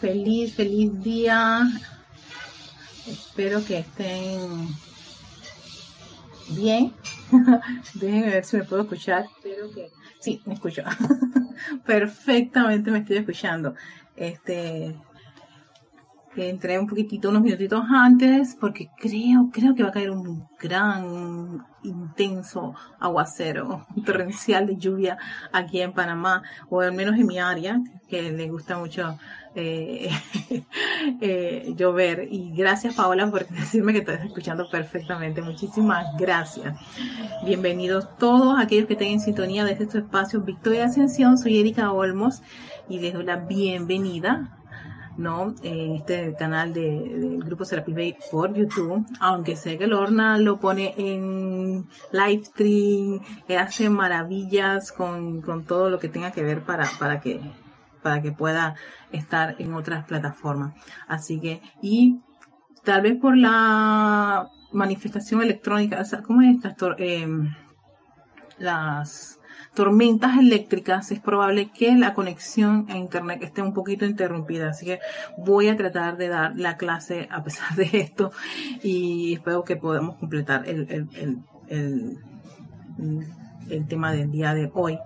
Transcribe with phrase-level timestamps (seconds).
[0.00, 1.68] Feliz, feliz día.
[3.06, 4.68] Espero que estén
[6.48, 6.94] bien.
[7.94, 9.26] Déjenme ver si me puedo escuchar.
[9.36, 9.90] Espero que
[10.20, 10.82] sí, me escucho.
[11.84, 13.74] Perfectamente me estoy escuchando.
[14.16, 14.94] Este
[16.36, 21.64] entré un poquitito, unos minutitos antes, porque creo, creo que va a caer un gran,
[21.82, 25.18] intenso aguacero, torrencial de lluvia
[25.52, 29.18] aquí en Panamá, o al menos en mi área, que le gusta mucho
[29.54, 30.10] eh,
[31.20, 32.28] eh, llover.
[32.30, 35.42] Y gracias Paola por decirme que estás escuchando perfectamente.
[35.42, 36.76] Muchísimas gracias.
[37.44, 41.38] Bienvenidos todos aquellos que estén en sintonía de este espacio Victoria Ascensión.
[41.38, 42.42] Soy Erika Olmos
[42.88, 44.59] y les doy la bienvenida
[45.16, 45.54] ¿no?
[45.62, 50.58] En este canal de, del grupo Serapis Bay por YouTube, aunque sé que Lorna lo
[50.58, 53.20] pone en live stream,
[53.58, 57.40] hace maravillas con, con todo lo que tenga que ver para, para que
[58.02, 58.74] para que pueda
[59.12, 60.74] estar en otras plataformas.
[61.06, 62.20] Así que, y
[62.84, 66.74] tal vez por la manifestación electrónica, o sea, ¿cómo es estas?
[66.98, 67.26] Eh,
[68.58, 69.39] las
[69.80, 74.68] tormentas eléctricas, es probable que la conexión a internet esté un poquito interrumpida.
[74.68, 75.00] Así que
[75.38, 78.30] voy a tratar de dar la clase a pesar de esto
[78.82, 81.08] y espero que podamos completar el,
[81.70, 82.18] el,
[83.70, 84.98] el, tema del día de hoy.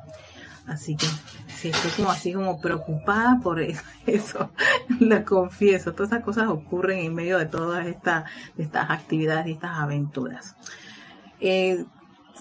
[0.66, 1.06] Así que
[1.47, 3.61] si estoy como así como preocupada por
[4.06, 4.50] eso,
[4.98, 8.28] lo confieso, todas esas cosas ocurren en medio de todas estas,
[8.59, 10.56] estas actividades y estas aventuras.
[11.38, 11.84] Eh,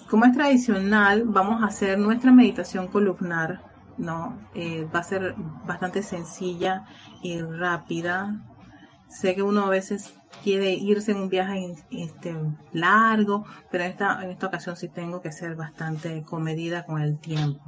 [0.09, 3.61] como es tradicional, vamos a hacer nuestra meditación columnar,
[3.97, 4.37] ¿no?
[4.53, 6.85] Eh, va a ser bastante sencilla
[7.21, 8.41] y rápida.
[9.07, 12.35] Sé que uno a veces quiere irse en un viaje este,
[12.71, 17.19] largo, pero en esta, en esta ocasión sí tengo que ser bastante comedida con el
[17.19, 17.63] tiempo.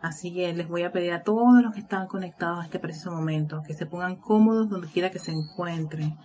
[0.00, 3.10] Así que les voy a pedir a todos los que están conectados a este preciso
[3.10, 6.16] momento que se pongan cómodos donde quiera que se encuentren,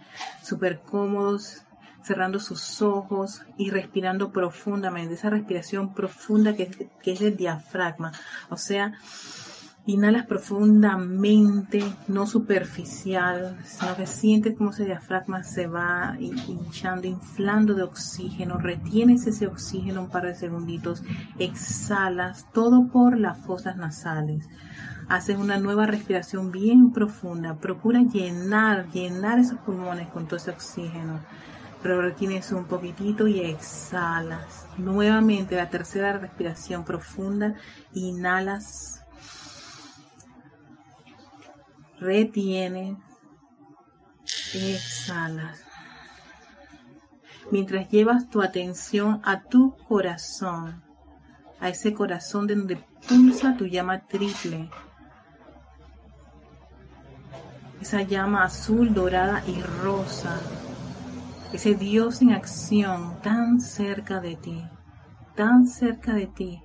[0.43, 1.65] súper cómodos
[2.03, 8.11] cerrando sus ojos y respirando profundamente, esa respiración profunda que, es el diafragma.
[8.49, 8.93] O sea,
[9.85, 17.83] inhalas profundamente, no superficial, sino que sientes como ese diafragma se va hinchando, inflando de
[17.83, 21.03] oxígeno, retienes ese oxígeno un par de segunditos,
[21.39, 24.47] exhalas todo por las fosas nasales.
[25.09, 31.19] Haces una nueva respiración bien profunda, procura llenar, llenar esos pulmones con todo ese oxígeno
[31.81, 34.67] pero retienes un poquitito y exhalas.
[34.77, 37.55] Nuevamente la tercera respiración profunda,
[37.93, 39.03] inhalas,
[41.99, 42.97] retienes,
[44.53, 45.63] exhalas.
[47.49, 50.83] Mientras llevas tu atención a tu corazón,
[51.59, 54.69] a ese corazón de donde pulsa tu llama triple,
[57.81, 60.39] esa llama azul, dorada y rosa
[61.53, 64.65] ese Dios en acción tan cerca de ti,
[65.35, 66.63] tan cerca de ti,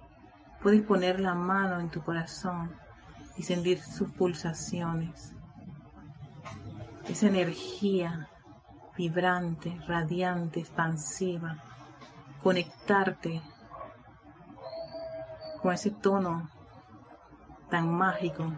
[0.62, 2.70] puedes poner la mano en tu corazón
[3.36, 5.34] y sentir sus pulsaciones.
[7.08, 8.28] Esa energía
[8.96, 11.56] vibrante, radiante, expansiva,
[12.42, 13.42] conectarte
[15.60, 16.48] con ese tono
[17.68, 18.52] tan mágico,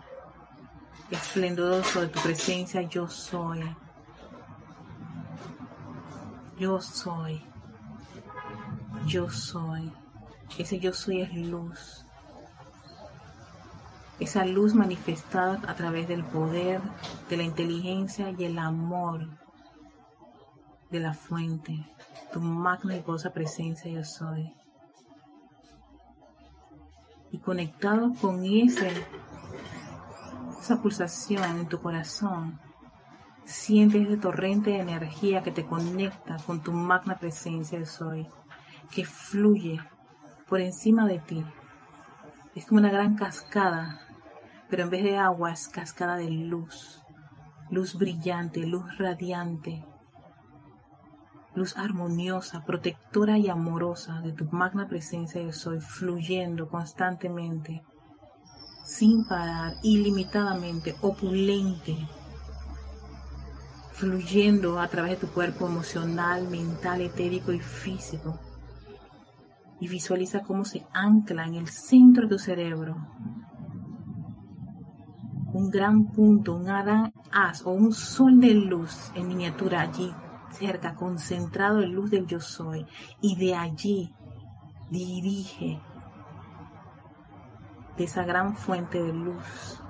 [1.11, 3.65] esplendoroso de tu presencia yo soy
[6.59, 7.43] yo soy.
[9.07, 9.93] Yo soy.
[10.59, 12.05] Ese yo soy es luz.
[14.19, 16.81] Esa luz manifestada a través del poder,
[17.31, 19.29] de la inteligencia y el amor
[20.91, 21.87] de la fuente.
[22.33, 24.53] Tu magna y poderosa presencia yo soy.
[27.31, 28.91] Y conectado con ese,
[30.59, 32.59] esa pulsación en tu corazón,
[33.49, 38.27] Siente ese torrente de energía que te conecta con tu magna presencia de soy,
[38.91, 39.81] que fluye
[40.47, 41.43] por encima de ti.
[42.55, 44.01] Es como una gran cascada,
[44.69, 47.03] pero en vez de agua es cascada de luz,
[47.71, 49.83] luz brillante, luz radiante,
[51.55, 57.83] luz armoniosa, protectora y amorosa de tu magna presencia de soy, fluyendo constantemente,
[58.85, 61.97] sin parar, ilimitadamente, opulente,
[63.99, 68.39] fluyendo a través de tu cuerpo emocional, mental, etérico y físico.
[69.81, 72.97] Y visualiza cómo se ancla en el centro de tu cerebro.
[75.53, 80.13] Un gran punto, un gran haz o un sol de luz en miniatura allí
[80.51, 82.87] cerca, concentrado en luz del yo soy.
[83.21, 84.15] Y de allí
[84.91, 85.81] dirige
[87.97, 89.83] de esa gran fuente de luz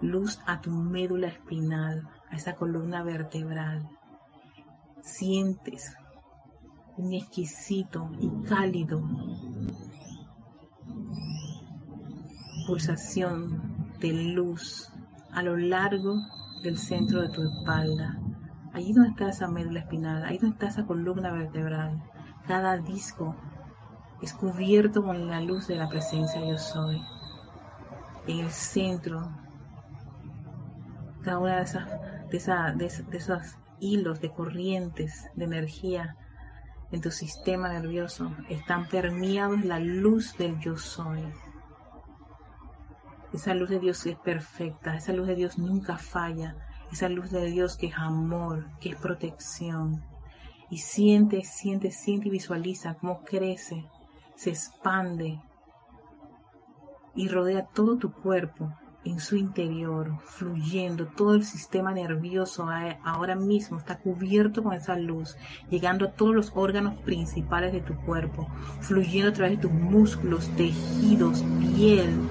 [0.00, 3.88] luz a tu médula espinal, a esa columna vertebral.
[5.02, 5.96] Sientes
[6.96, 9.02] un exquisito y cálido
[12.66, 14.92] pulsación de luz
[15.32, 16.16] a lo largo
[16.62, 18.18] del centro de tu espalda.
[18.72, 22.02] Allí donde está esa médula espinal, ahí donde está esa columna vertebral.
[22.46, 23.36] Cada disco
[24.20, 27.02] es cubierto con la luz de la presencia yo soy.
[28.26, 29.30] En el centro,
[31.22, 31.88] cada una de esas,
[32.30, 36.16] de, esos hilos de corrientes de energía
[36.92, 41.22] en tu sistema nervioso están permeados la luz del yo soy.
[43.32, 46.56] Esa luz de Dios es perfecta, esa luz de Dios nunca falla,
[46.92, 50.04] esa luz de Dios que es amor, que es protección.
[50.70, 53.84] Y siente, siente, siente y visualiza cómo crece,
[54.36, 55.40] se expande
[57.14, 58.72] y rodea todo tu cuerpo
[59.06, 61.06] en su interior, fluyendo.
[61.06, 62.68] Todo el sistema nervioso
[63.04, 65.36] ahora mismo está cubierto con esa luz,
[65.70, 68.48] llegando a todos los órganos principales de tu cuerpo,
[68.80, 72.28] fluyendo a través de tus músculos, tejidos, piel,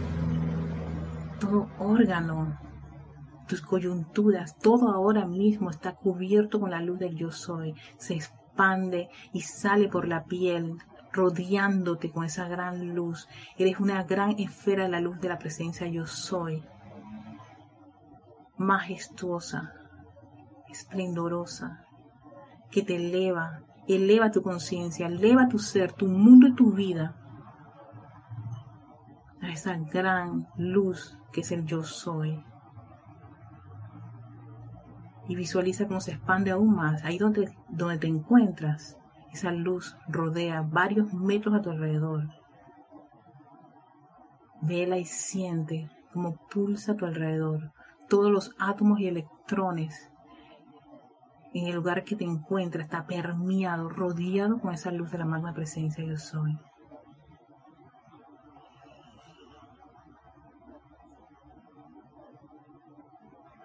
[1.39, 2.59] todo órgano,
[3.47, 7.73] tus coyunturas, todo ahora mismo está cubierto con la luz del yo soy.
[7.97, 10.77] Se expande y sale por la piel,
[11.15, 13.27] rodeándote con esa gran luz.
[13.57, 16.63] Eres una gran esfera de la luz de la presencia yo soy.
[18.57, 19.73] Majestuosa,
[20.69, 21.85] esplendorosa,
[22.69, 27.15] que te eleva, eleva tu conciencia, eleva tu ser, tu mundo y tu vida
[29.41, 32.43] a esa gran luz que es el yo soy.
[35.27, 38.97] Y visualiza cómo se expande aún más, ahí donde, donde te encuentras.
[39.35, 42.29] Esa luz rodea varios metros a tu alrededor.
[44.61, 47.73] Vela y siente cómo pulsa a tu alrededor
[48.07, 50.09] todos los átomos y electrones
[51.53, 55.53] en el lugar que te encuentras está permeado, rodeado con esa luz de la magna
[55.53, 56.57] presencia yo soy.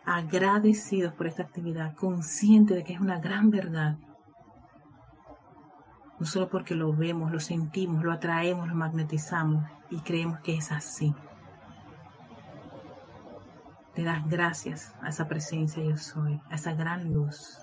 [0.04, 3.96] Agradecidos por esta actividad, consciente de que es una gran verdad
[6.20, 10.70] no solo porque lo vemos, lo sentimos, lo atraemos, lo magnetizamos y creemos que es
[10.70, 11.14] así.
[13.96, 17.58] Le das gracias a esa presencia yo soy, a esa gran luz.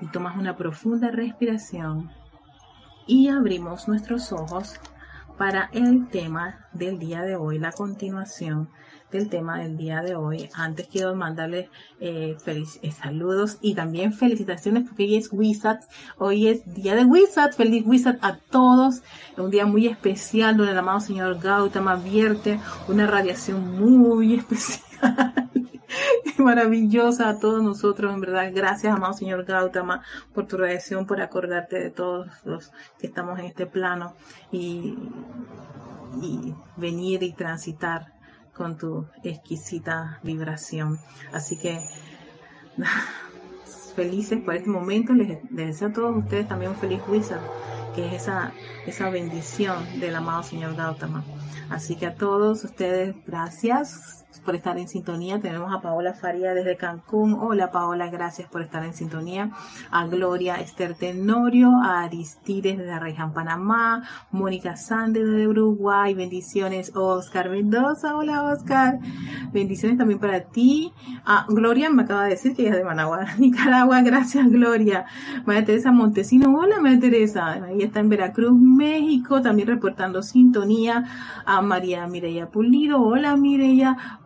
[0.00, 2.10] Y tomas una profunda respiración
[3.08, 4.80] y abrimos nuestros ojos
[5.42, 8.68] para el tema del día de hoy, la continuación
[9.10, 10.48] del tema del día de hoy.
[10.54, 11.68] Antes quiero mandarles
[11.98, 15.80] eh, eh, saludos y también felicitaciones porque hoy es Wizard,
[16.16, 19.02] hoy es día de Wizard, feliz Wizard a todos,
[19.36, 25.41] un día muy especial donde el amado señor Gautama vierte una radiación muy especial.
[26.38, 28.50] maravillosa a todos nosotros, en verdad.
[28.54, 30.02] Gracias, amado Señor Gautama,
[30.34, 34.14] por tu radiación, por acordarte de todos los que estamos en este plano
[34.50, 34.98] y,
[36.20, 38.12] y venir y transitar
[38.54, 40.98] con tu exquisita vibración.
[41.32, 41.80] Así que
[43.94, 45.12] felices por este momento.
[45.12, 47.42] Les, deseo a todos ustedes también un feliz Wizard,
[47.94, 48.52] que es esa,
[48.86, 51.24] esa bendición del amado Señor Gautama.
[51.70, 55.40] Así que a todos ustedes, gracias por estar en sintonía.
[55.40, 57.34] Tenemos a Paola Faría desde Cancún.
[57.34, 59.50] Hola Paola, gracias por estar en sintonía.
[59.90, 66.14] A Gloria Esther Tenorio, a Aristides desde Arreján, Panamá, Mónica Sande desde Uruguay.
[66.14, 68.16] Bendiciones, Oscar Mendoza.
[68.16, 68.98] Hola Oscar.
[69.52, 70.92] Bendiciones también para ti.
[71.24, 74.02] A Gloria me acaba de decir que ella es de Managua, Nicaragua.
[74.02, 75.06] Gracias Gloria.
[75.46, 76.54] María Teresa Montesino.
[76.58, 77.60] Hola María Teresa.
[77.82, 79.42] Está en Veracruz, México.
[79.42, 81.04] También reportando sintonía.
[81.44, 83.00] A María Mireya Pulido.
[83.00, 84.21] Hola Mireya.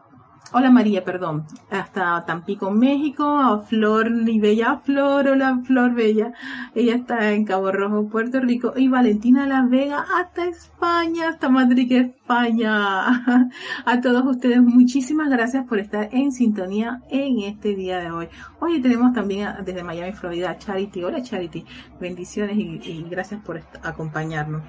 [0.59, 6.33] Hola María, perdón, hasta Tampico, México, a Flor y Bella Flor, hola Flor Bella,
[6.75, 11.93] ella está en Cabo Rojo, Puerto Rico, y Valentina La Vega hasta España, hasta Madrid,
[11.93, 13.51] España.
[13.85, 18.29] A todos ustedes, muchísimas gracias por estar en sintonía en este día de hoy.
[18.59, 21.05] Hoy tenemos también desde Miami, Florida, Charity.
[21.05, 21.67] Hola Charity,
[22.01, 24.63] bendiciones y, y gracias por acompañarnos.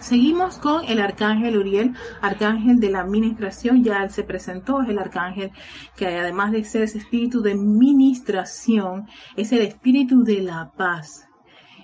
[0.00, 4.98] Seguimos con el arcángel Uriel, arcángel de la administración, ya él se presentó, es el
[4.98, 5.52] arcángel
[5.94, 11.29] que además de ser ese espíritu de administración, es el espíritu de la paz.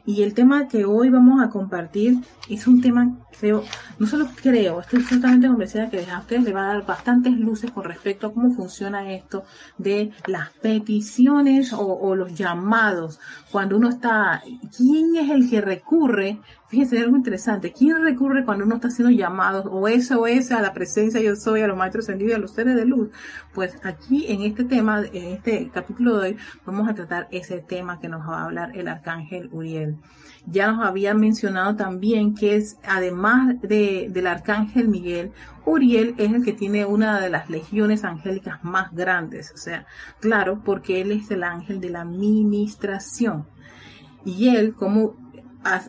[0.07, 3.65] Y el tema que hoy vamos a compartir es un tema, creo,
[3.99, 7.73] no solo creo, estoy totalmente convencida que a ustedes les va a dar bastantes luces
[7.73, 9.43] con respecto a cómo funciona esto
[9.79, 13.19] de las peticiones o, los llamados.
[13.51, 14.45] Cuando uno está,
[14.77, 16.39] ¿quién es el que recurre?
[16.69, 17.73] Fíjense, algo interesante.
[17.73, 21.67] ¿Quién recurre cuando uno está haciendo llamados o SOS a la presencia yo soy, a
[21.67, 23.11] los maestros ascendidos, a los seres de luz?
[23.55, 28.01] Pues aquí en este tema, en este capítulo de hoy, vamos a tratar ese tema
[28.01, 29.96] que nos va a hablar el arcángel Uriel.
[30.47, 35.33] Ya nos había mencionado también que es, además de, del arcángel Miguel,
[35.65, 39.53] Uriel es el que tiene una de las legiones angélicas más grandes.
[39.53, 39.87] O sea,
[40.21, 43.47] claro, porque él es el ángel de la ministración.
[44.25, 45.17] Y él, como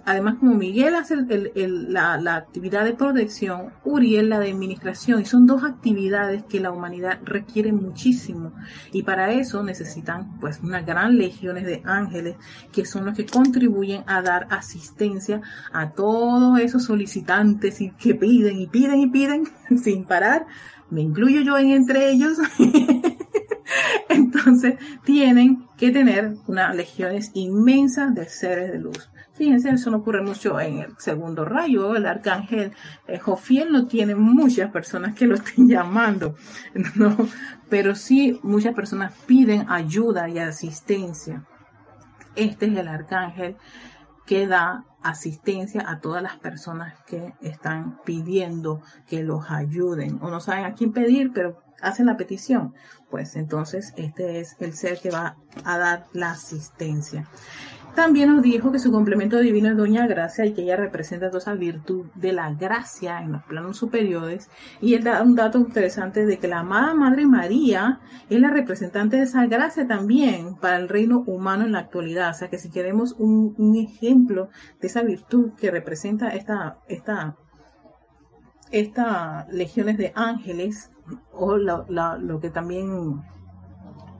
[0.05, 5.63] además como Miguel hace la, actividad de protección, Uriel la de administración, y son dos
[5.63, 8.53] actividades que la humanidad requiere muchísimo.
[8.91, 12.35] Y para eso necesitan pues unas gran legiones de ángeles
[12.71, 15.41] que son los que contribuyen a dar asistencia
[15.71, 19.47] a todos esos solicitantes y que piden y piden y piden
[19.83, 20.45] sin parar.
[20.89, 22.37] Me incluyo yo en entre ellos.
[24.09, 29.09] Entonces tienen que tener unas legiones inmensas de seres de luz.
[29.33, 31.95] Fíjense, eso no ocurre mucho en el segundo rayo.
[31.95, 32.71] El arcángel
[33.07, 36.35] eh, Jofiel no tiene muchas personas que lo estén llamando,
[36.95, 37.15] ¿no?
[37.69, 41.43] Pero sí muchas personas piden ayuda y asistencia.
[42.35, 43.55] Este es el arcángel
[44.27, 50.41] que da asistencia a todas las personas que están pidiendo que los ayuden o no
[50.41, 52.75] saben a quién pedir, pero hacen la petición.
[53.09, 57.25] Pues entonces este es el ser que va a dar la asistencia.
[57.97, 61.39] También nos dijo que su complemento divino es Doña Gracia y que ella representa toda
[61.39, 64.51] esa virtud de la gracia en los planos superiores.
[64.79, 67.99] Y él da un dato interesante de que la amada Madre María
[68.29, 72.29] es la representante de esa gracia también para el reino humano en la actualidad.
[72.29, 74.49] O sea que si queremos un, ejemplo
[74.79, 77.35] de esa virtud que representa esta, esta,
[78.69, 80.91] esta legiones de ángeles
[81.33, 83.23] o lo que también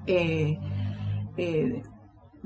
[0.07, 0.57] eh,
[1.37, 1.83] eh,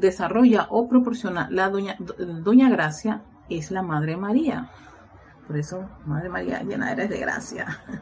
[0.02, 1.96] desarrolla o proporciona la doña,
[2.44, 4.70] doña Gracia es la Madre María.
[5.48, 7.80] Por eso, Madre María, llena eres de gracia.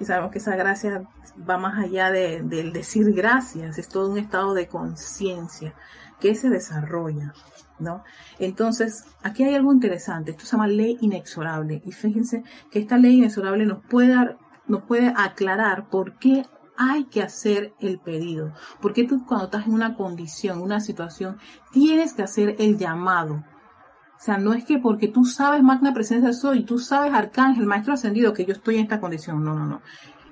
[0.00, 1.04] Y sabemos que esa gracia
[1.48, 5.72] va más allá del decir gracias, es todo un estado de conciencia
[6.18, 7.32] que se desarrolla,
[7.78, 8.02] ¿no?
[8.40, 11.80] Entonces, aquí hay algo interesante, esto se llama ley inexorable.
[11.84, 14.36] Y fíjense que esta ley inexorable nos puede dar,
[14.66, 16.44] nos puede aclarar por qué
[16.76, 18.52] hay que hacer el pedido.
[18.80, 21.38] Porque tú cuando estás en una condición, una situación,
[21.72, 23.44] tienes que hacer el llamado.
[24.16, 27.94] O sea, no es que porque tú sabes magna presencia soy, tú sabes arcángel, maestro
[27.94, 29.44] ascendido, que yo estoy en esta condición.
[29.44, 29.82] No, no, no.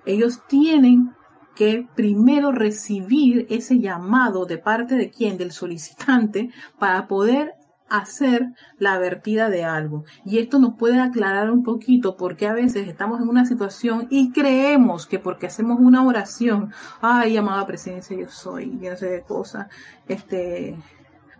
[0.06, 1.14] Ellos tienen
[1.54, 7.52] que primero recibir ese llamado de parte de quién, del solicitante, para poder
[7.92, 10.04] hacer la vertida de algo.
[10.24, 14.32] Y esto nos puede aclarar un poquito porque a veces estamos en una situación y
[14.32, 19.22] creemos que porque hacemos una oración, ay, amada presencia, yo soy, yo no sé de
[19.22, 19.68] cosas,
[20.08, 20.76] este,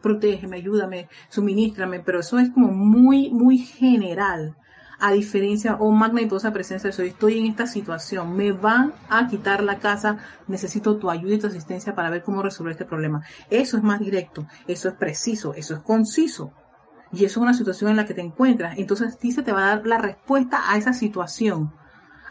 [0.03, 4.57] protégeme, ayúdame, suministrame, pero eso es como muy, muy general
[5.03, 9.65] a diferencia, o poderosa presencia de soy, estoy en esta situación, me van a quitar
[9.65, 13.25] la casa, necesito tu ayuda y tu asistencia para ver cómo resolver este problema.
[13.51, 16.53] Eso es más directo, eso es preciso, eso es conciso.
[17.11, 18.79] Y eso es una situación en la que te encuentras.
[18.79, 21.73] Entonces, ti se te va a dar la respuesta a esa situación.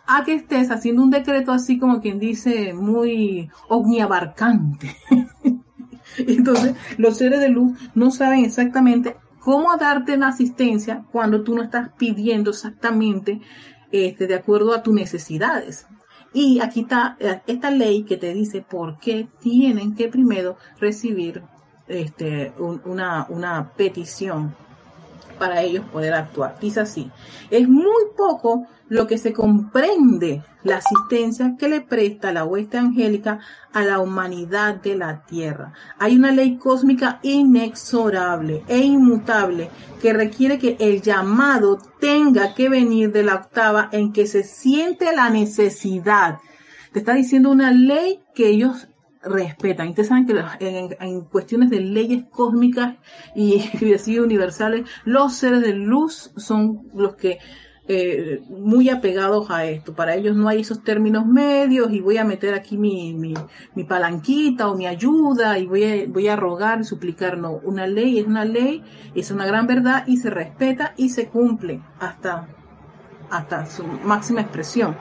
[0.08, 4.96] A que estés haciendo un decreto así como quien dice, muy omniabarcante.
[6.18, 11.64] Entonces, los seres de luz no saben exactamente cómo darte la asistencia cuando tú no
[11.64, 13.42] estás pidiendo exactamente
[13.92, 15.88] este, de acuerdo a tus necesidades.
[16.34, 21.44] Y aquí está eh, esta ley que te dice por qué tienen que primero recibir
[21.88, 22.54] este,
[22.86, 24.56] una, una petición
[25.38, 26.58] para ellos poder actuar.
[26.62, 27.12] Dice así,
[27.50, 33.40] es muy poco lo que se comprende la asistencia que le presta la hueste angélica
[33.72, 35.72] a la humanidad de la tierra.
[35.98, 39.70] Hay una ley cósmica inexorable e inmutable
[40.02, 45.16] que requiere que el llamado tenga que venir de la octava en que se siente
[45.16, 46.40] la necesidad.
[46.92, 48.90] Te está diciendo una ley que ellos
[49.24, 49.88] respetan.
[49.88, 50.34] Ustedes saben que
[51.00, 52.98] en, cuestiones de leyes cósmicas
[53.38, 57.40] y, así universales, los seres de luz son los que
[57.88, 59.94] eh, muy apegados a esto.
[59.94, 63.34] Para ellos no hay esos términos medios y voy a meter aquí mi, mi,
[63.76, 67.38] mi palanquita o mi ayuda y voy a, voy a rogar suplicar.
[67.38, 68.84] No, una ley es una ley,
[69.16, 72.48] es una gran verdad y se respeta y se cumple hasta,
[73.30, 74.96] hasta su máxima expresión.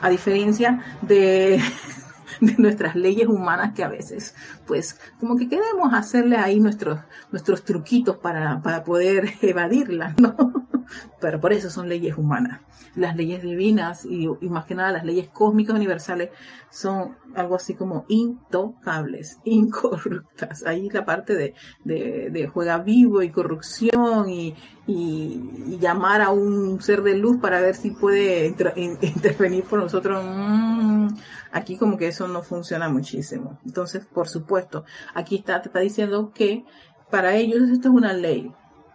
[0.00, 1.60] A diferencia de
[2.46, 4.34] de nuestras leyes humanas que a veces,
[4.66, 6.98] pues, como que queremos hacerle ahí nuestros,
[7.30, 10.36] nuestros truquitos para, para poder evadirlas, ¿no?
[11.20, 12.60] Pero por eso son leyes humanas.
[12.96, 16.30] Las leyes divinas y, más que nada las leyes cósmicas universales
[16.68, 20.66] son algo así como intocables, incorruptas.
[20.66, 24.54] Ahí la parte de, de, de juega vivo y corrupción y,
[24.86, 30.22] y, llamar a un ser de luz para ver si puede intervenir por nosotros.
[30.22, 31.08] Mm,
[31.52, 33.58] aquí como que eso no funciona muchísimo.
[33.64, 36.64] Entonces, por supuesto, aquí está, te está diciendo que
[37.10, 38.52] para ellos esto es una ley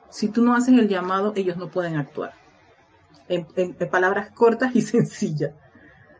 [0.09, 2.33] si tú no haces el llamado, ellos no pueden actuar.
[3.27, 3.45] En,
[3.89, 5.53] palabras cortas y sencillas.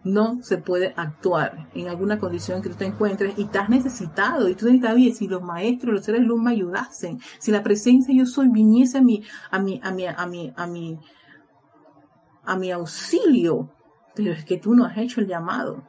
[0.03, 4.56] No se puede actuar en alguna condición que tú te encuentres y estás necesitado y
[4.56, 8.25] tú necesitas bien si los maestros, los seres luz me ayudasen, si la presencia yo
[8.25, 11.00] soy viniese a mi, a mi, a mi, a mi, a mi,
[12.46, 13.70] a mi auxilio,
[14.15, 15.84] pero es que tú no has hecho el llamado.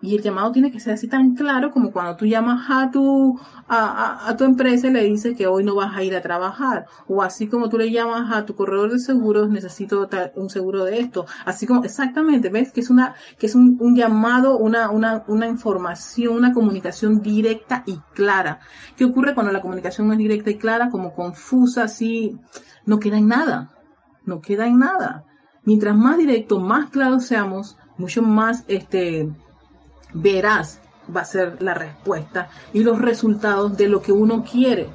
[0.00, 3.38] Y el llamado tiene que ser así tan claro como cuando tú llamas a tu,
[3.68, 6.86] a, tu empresa y le dices que hoy no vas a ir a trabajar.
[7.08, 11.00] O así como tú le llamas a tu corredor de seguros, necesito un seguro de
[11.00, 11.26] esto.
[11.44, 15.48] Así como, exactamente, ves que es una, que es un, un llamado, una, una, una
[15.48, 18.60] información, una comunicación directa y clara.
[18.96, 22.38] ¿Qué ocurre cuando la comunicación no es directa y clara, como confusa, así?
[22.86, 23.70] No queda en nada.
[24.24, 25.24] No queda en nada.
[25.64, 29.28] Mientras más directo, más claro seamos, mucho más, este,
[30.12, 30.80] verás
[31.14, 34.88] va a ser la respuesta y los resultados de lo que uno quiere.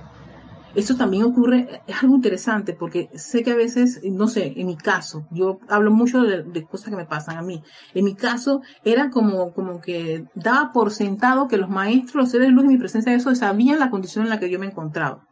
[0.75, 4.75] Eso también ocurre, es algo interesante porque sé que a veces, no sé, en mi
[4.75, 7.62] caso, yo hablo mucho de, cosas que me pasan a mí.
[7.93, 12.48] En mi caso era como, como que daba por sentado que los maestros, los seres
[12.48, 14.65] de luz y mi presencia de eso sabían la condición en la que yo me
[14.65, 15.27] encontraba.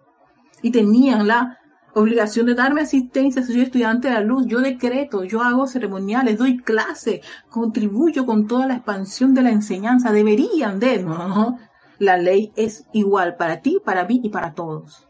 [0.62, 1.58] Y tenían la
[1.94, 4.46] obligación de darme asistencia si soy estudiante de la luz.
[4.48, 10.12] Yo decreto, yo hago ceremoniales, doy clase, contribuyo con toda la expansión de la enseñanza.
[10.12, 11.58] Deberían de, ¿no?
[12.00, 15.08] La ley es igual para ti, para mí y para todos.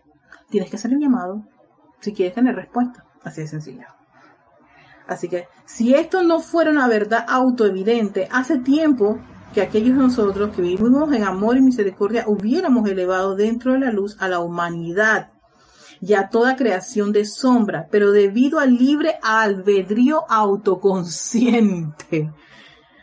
[0.50, 1.43] Tienes que hacer el llamado
[2.00, 3.05] si quieres tener respuesta.
[3.23, 3.85] Así de sencillo.
[5.07, 9.19] Así que si esto no fuera una verdad autoevidente, hace tiempo
[9.53, 13.91] que aquellos de nosotros que vivimos en amor y misericordia hubiéramos elevado dentro de la
[13.91, 15.31] luz a la humanidad
[16.01, 22.34] ya toda creación de sombra, pero debido al libre albedrío autoconsciente,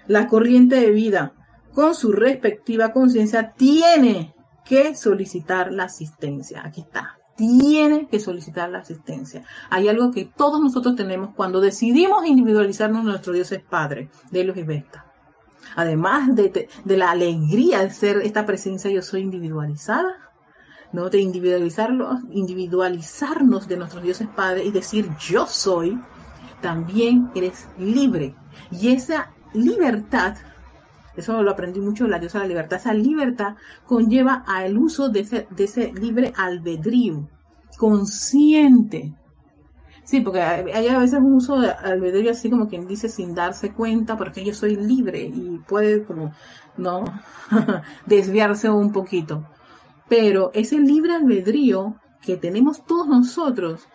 [0.08, 1.32] la corriente de vida,
[1.72, 4.34] con su respectiva conciencia, tiene
[4.64, 6.62] que solicitar la asistencia.
[6.64, 7.14] Aquí está.
[7.36, 9.44] Tiene que solicitar la asistencia.
[9.70, 14.56] Hay algo que todos nosotros tenemos cuando decidimos individualizarnos nuestro Dios es Padre, de los
[14.56, 15.04] y Vesta.
[15.76, 20.27] Además de, de la alegría de ser esta presencia yo soy individualizada,
[20.92, 21.10] ¿no?
[21.10, 25.98] De individualizarlo, individualizarnos de nuestros dioses padres y decir yo soy,
[26.60, 28.34] también eres libre.
[28.70, 30.36] Y esa libertad,
[31.16, 35.20] eso lo aprendí mucho la diosa de la libertad, esa libertad conlleva al uso de
[35.20, 37.28] ese, de ese libre albedrío,
[37.76, 39.14] consciente.
[40.04, 43.72] Sí, porque hay a veces un uso de albedrío así como quien dice sin darse
[43.74, 46.32] cuenta, porque yo soy libre y puede como,
[46.78, 47.04] ¿no?
[48.06, 49.44] desviarse un poquito.
[50.08, 53.88] Pero ese libre albedrío que tenemos todos nosotros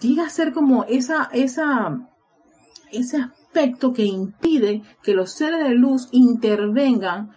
[0.00, 2.08] llega a ser como esa, esa,
[2.90, 7.32] ese aspecto que impide que los seres de luz intervengan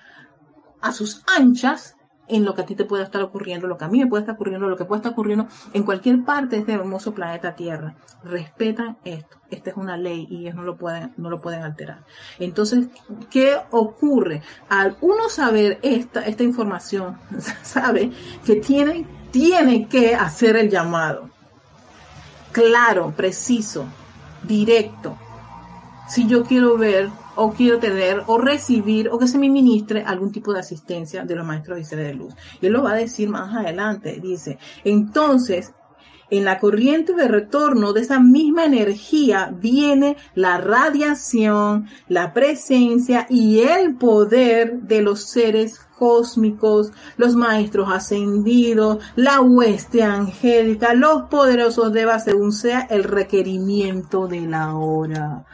[0.81, 1.94] a sus anchas
[2.27, 4.21] en lo que a ti te pueda estar ocurriendo, lo que a mí me puede
[4.21, 7.95] estar ocurriendo, lo que puede estar ocurriendo en cualquier parte de este hermoso planeta Tierra.
[8.23, 9.38] Respetan esto.
[9.51, 12.03] Esta es una ley y ellos no lo pueden, no lo pueden alterar.
[12.39, 12.88] Entonces,
[13.29, 14.41] ¿qué ocurre?
[14.69, 17.17] Al uno saber esta, esta información,
[17.61, 18.11] sabe
[18.45, 21.29] que tiene, tiene que hacer el llamado.
[22.51, 23.85] Claro, preciso,
[24.43, 25.17] directo.
[26.07, 30.32] Si yo quiero ver o quiero tener o recibir o que se me ministre algún
[30.32, 32.34] tipo de asistencia de los maestros y seres de luz.
[32.62, 34.19] Y él lo va a decir más adelante.
[34.21, 35.74] Dice, entonces,
[36.30, 43.60] en la corriente de retorno de esa misma energía viene la radiación, la presencia y
[43.60, 52.19] el poder de los seres cósmicos, los maestros ascendidos, la hueste angélica, los poderosos deba
[52.19, 55.45] según sea el requerimiento de la hora.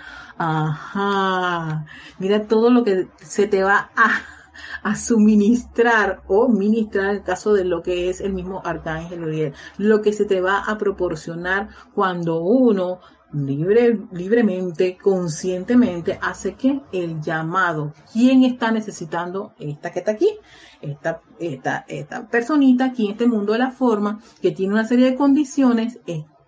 [0.44, 1.86] Ajá.
[2.18, 7.64] Mira todo lo que se te va a, suministrar o ministrar en el caso de
[7.64, 9.54] lo que es el mismo arcángel Uriel.
[9.78, 13.02] Lo que se te va a proporcionar cuando uno
[13.34, 17.94] libre, libremente, conscientemente, hace que el llamado.
[18.12, 20.40] ¿Quién está necesitando esta que está aquí?
[20.82, 25.12] Esta, esta, esta personita aquí en este mundo de la forma que tiene una serie
[25.12, 26.00] de condiciones,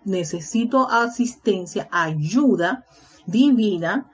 [0.04, 2.84] necesito asistencia, ayuda,
[3.26, 4.06] divina,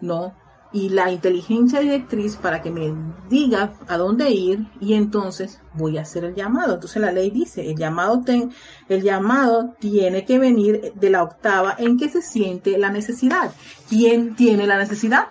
[0.00, 0.34] ¿no?
[0.72, 2.94] y la inteligencia directriz para que me
[3.28, 6.74] diga a dónde ir y entonces voy a hacer el llamado.
[6.74, 8.52] Entonces la ley dice, el llamado, ten,
[8.88, 13.52] el llamado tiene que venir de la octava en que se siente la necesidad.
[13.88, 15.28] ¿Quién tiene la necesidad?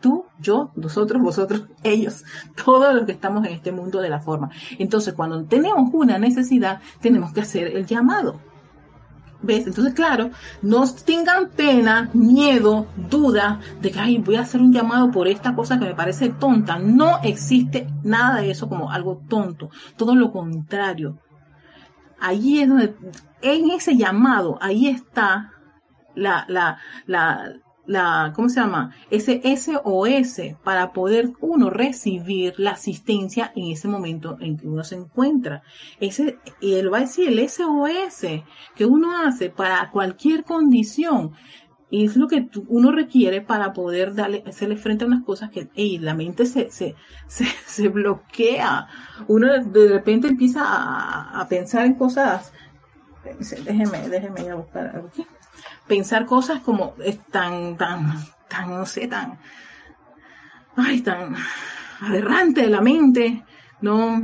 [0.00, 2.24] Tú, yo, nosotros, vosotros, ellos,
[2.64, 4.50] todos los que estamos en este mundo de la forma.
[4.78, 8.40] Entonces, cuando tenemos una necesidad, tenemos que hacer el llamado.
[9.40, 9.68] ¿Ves?
[9.68, 10.30] Entonces, claro,
[10.62, 15.54] no tengan pena, miedo, duda de que, ay, voy a hacer un llamado por esta
[15.54, 16.78] cosa que me parece tonta.
[16.78, 19.70] No existe nada de eso como algo tonto.
[19.96, 21.18] Todo lo contrario.
[22.18, 22.96] Allí es donde,
[23.40, 25.52] en ese llamado, ahí está
[26.16, 27.52] la, la, la,
[27.88, 28.94] la, ¿cómo se llama?
[29.10, 34.96] Ese SOS para poder uno recibir la asistencia en ese momento en que uno se
[34.96, 35.62] encuentra.
[35.98, 38.42] Ese, y él va a decir el SOS
[38.76, 41.32] que uno hace para cualquier condición.
[41.90, 46.14] es lo que uno requiere para poder darle, hacerle frente a unas cosas que la
[46.14, 46.94] mente se, se,
[47.26, 48.86] se, bloquea.
[49.28, 52.52] Uno de repente empieza a pensar en cosas.
[53.64, 55.26] Déjeme, déjeme ir a buscar aquí
[55.88, 58.12] pensar cosas como es tan, tan,
[58.48, 59.38] tan, no sé, tan,
[60.76, 61.34] ay, tan
[62.00, 63.44] aberrante de la mente,
[63.80, 64.20] ¿no?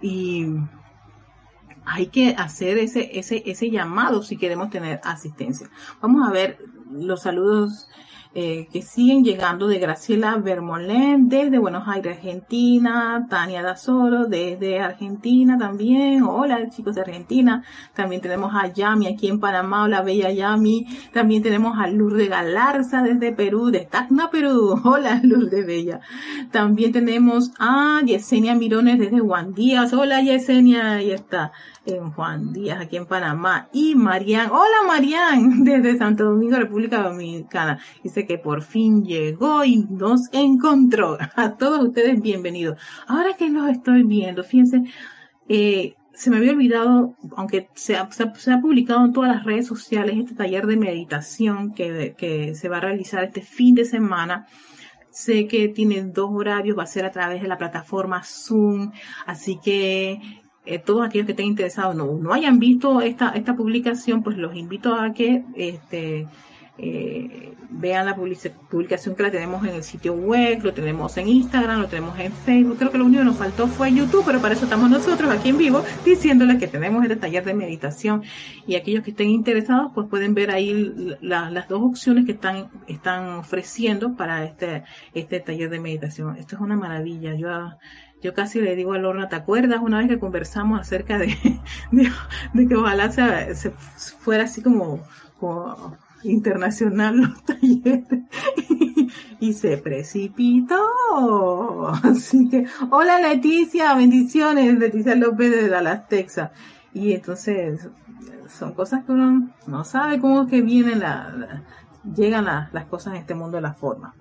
[0.00, 0.46] Y
[1.84, 5.68] hay que hacer ese, ese, ese llamado si queremos tener asistencia.
[6.00, 6.58] Vamos a ver
[6.90, 7.88] los saludos
[8.40, 15.58] eh, que siguen llegando de Graciela Vermolén desde Buenos Aires, Argentina, Tania Dazoro desde Argentina
[15.58, 20.86] también, hola chicos de Argentina, también tenemos a Yami aquí en Panamá, la bella Yami,
[21.12, 25.98] también tenemos a Lourdes Galarza desde Perú, de Tacna, Perú, hola Lourdes Bella,
[26.52, 31.50] también tenemos a Yesenia Mirones desde Juan Díaz, hola Yesenia, ahí está,
[31.94, 33.68] en Juan Díaz, aquí en Panamá.
[33.72, 37.78] Y Marian, hola Marian, desde Santo Domingo, República Dominicana.
[38.02, 41.16] Dice que por fin llegó y nos encontró.
[41.34, 42.78] A todos ustedes, bienvenidos.
[43.06, 44.82] Ahora que los estoy viendo, fíjense,
[45.48, 48.08] eh, se me había olvidado, aunque se ha,
[48.60, 52.80] publicado en todas las redes sociales, este taller de meditación que, que se va a
[52.80, 54.46] realizar este fin de semana.
[55.10, 58.92] Sé que tiene dos horarios, va a ser a través de la plataforma Zoom,
[59.26, 60.20] así que
[60.66, 64.54] eh, todos aquellos que estén interesados no, no hayan visto esta, esta publicación, pues los
[64.54, 66.28] invito a que este,
[66.78, 71.82] eh, vean la publicación que la tenemos en el sitio web, lo tenemos en Instagram,
[71.82, 72.78] lo tenemos en Facebook.
[72.78, 75.50] Creo que lo único que nos faltó fue YouTube, pero para eso estamos nosotros aquí
[75.50, 78.22] en vivo diciéndoles que tenemos este taller de meditación
[78.66, 83.28] y aquellos que estén interesados pues pueden ver ahí las dos opciones que están, están
[83.34, 86.36] ofreciendo para este, este taller de meditación.
[86.36, 87.34] Esto es una maravilla.
[87.34, 87.48] Yo
[88.20, 91.36] yo casi le digo a Lorna, ¿te acuerdas una vez que conversamos acerca de,
[91.92, 93.70] de, que ojalá se,
[94.18, 95.06] fuera así como,
[96.22, 98.24] internacional los talleres?
[99.40, 100.82] y se precipitó.
[102.02, 106.50] Así que, hola Leticia, bendiciones, Leticia López de Dallas, Texas.
[106.92, 107.88] Y entonces,
[108.48, 111.62] son cosas que uno no sabe cómo es que vienen la,
[112.14, 114.14] llegan las cosas en este mundo de la forma.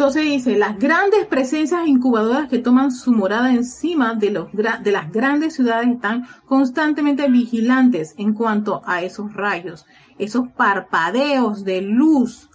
[0.00, 5.12] Entonces dice, las grandes presencias incubadoras que toman su morada encima de, los, de las
[5.12, 9.84] grandes ciudades están constantemente vigilantes en cuanto a esos rayos,
[10.18, 12.48] esos parpadeos de luz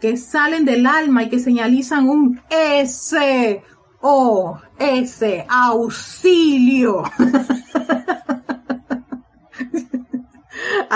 [0.00, 3.60] que salen del alma y que señalizan un S
[4.00, 7.02] O S auxilio.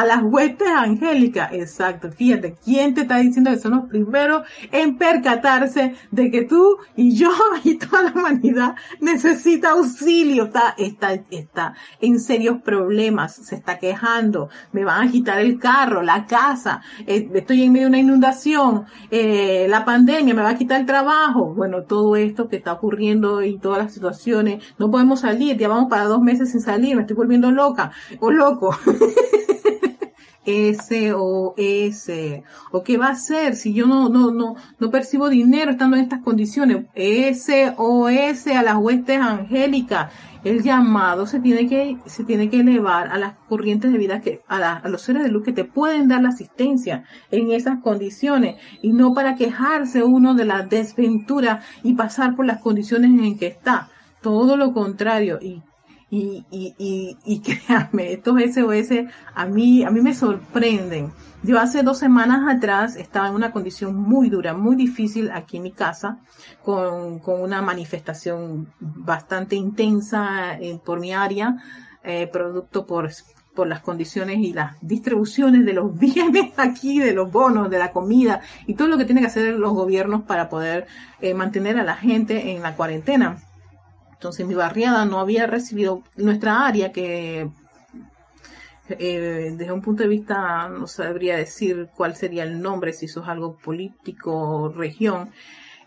[0.00, 1.52] a las huestes angélicas.
[1.52, 6.78] Exacto, fíjate, ¿quién te está diciendo que son los primeros en percatarse de que tú
[6.96, 7.30] y yo
[7.64, 10.44] y toda la humanidad necesita auxilio?
[10.44, 16.02] Está, está, está en serios problemas, se está quejando, me van a quitar el carro,
[16.02, 20.56] la casa, eh, estoy en medio de una inundación, eh, la pandemia me va a
[20.56, 21.54] quitar el trabajo.
[21.54, 25.90] Bueno, todo esto que está ocurriendo y todas las situaciones, no podemos salir, ya vamos
[25.90, 27.92] para dos meses sin salir, me estoy volviendo loca.
[28.20, 28.74] O loco.
[30.74, 32.10] SOS.
[32.72, 36.02] ¿O qué va a hacer si yo no, no, no, no percibo dinero estando en
[36.04, 36.86] estas condiciones?
[36.94, 40.12] SOS a las huestes angélicas.
[40.42, 44.40] El llamado se tiene que, se tiene que elevar a las corrientes de vida que,
[44.48, 48.92] a, los seres de luz que te pueden dar la asistencia en esas condiciones y
[48.92, 53.88] no para quejarse uno de la desventura y pasar por las condiciones en que está.
[54.22, 55.38] Todo lo contrario.
[55.42, 55.62] Y
[56.10, 61.12] y, y, y, y créanme, estos SOS a mí, a mí me sorprenden.
[61.42, 65.62] Yo hace dos semanas atrás estaba en una condición muy dura, muy difícil aquí en
[65.62, 66.18] mi casa,
[66.62, 71.56] con, con una manifestación bastante intensa eh, por mi área,
[72.02, 73.10] eh, producto por
[73.54, 77.92] por las condiciones y las distribuciones de los bienes aquí, de los bonos, de la
[77.92, 80.86] comida y todo lo que tienen que hacer los gobiernos para poder
[81.20, 83.38] eh, mantener a la gente en la cuarentena.
[84.20, 87.48] Entonces mi barriada no había recibido nuestra área que
[88.90, 93.22] eh, desde un punto de vista no sabría decir cuál sería el nombre, si eso
[93.22, 95.30] es algo político o región,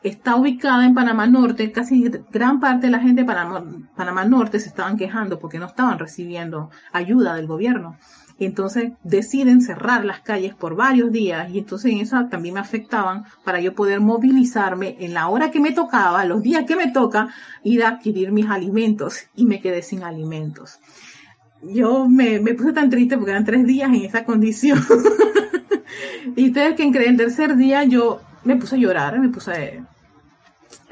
[0.01, 3.65] está ubicada en Panamá Norte, casi gran parte de la gente de Panamá,
[3.95, 7.99] Panamá Norte se estaban quejando porque no estaban recibiendo ayuda del gobierno.
[8.39, 13.25] Entonces deciden cerrar las calles por varios días y entonces en eso también me afectaban
[13.43, 17.29] para yo poder movilizarme en la hora que me tocaba, los días que me toca,
[17.63, 20.79] ir a adquirir mis alimentos y me quedé sin alimentos.
[21.61, 24.83] Yo me, me puse tan triste porque eran tres días en esa condición.
[26.35, 29.83] y ustedes que creen, el tercer día yo me puse a llorar, me puse a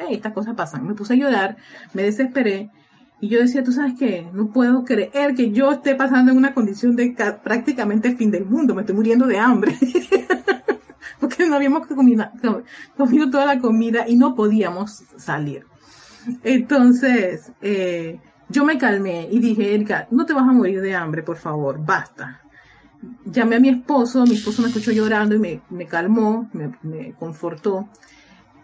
[0.10, 0.88] estas cosas pasan.
[0.88, 1.58] Me puse a llorar,
[1.94, 2.70] me desesperé
[3.22, 6.56] y yo decía, tú sabes qué, no puedo creer que yo esté pasando en una
[6.56, 9.78] condición de prácticamente fin del mundo, me estoy muriendo de hambre.
[11.20, 12.32] Porque no habíamos comido,
[13.30, 15.68] toda la comida y no podíamos salir.
[16.44, 21.22] Entonces, eh, yo me calmé y dije, Erika, no te vas a morir de hambre,
[21.22, 22.42] por favor, basta.
[23.26, 27.14] Llamé a mi esposo, mi esposo me escuchó llorando y me, me calmó, me, me
[27.14, 27.88] confortó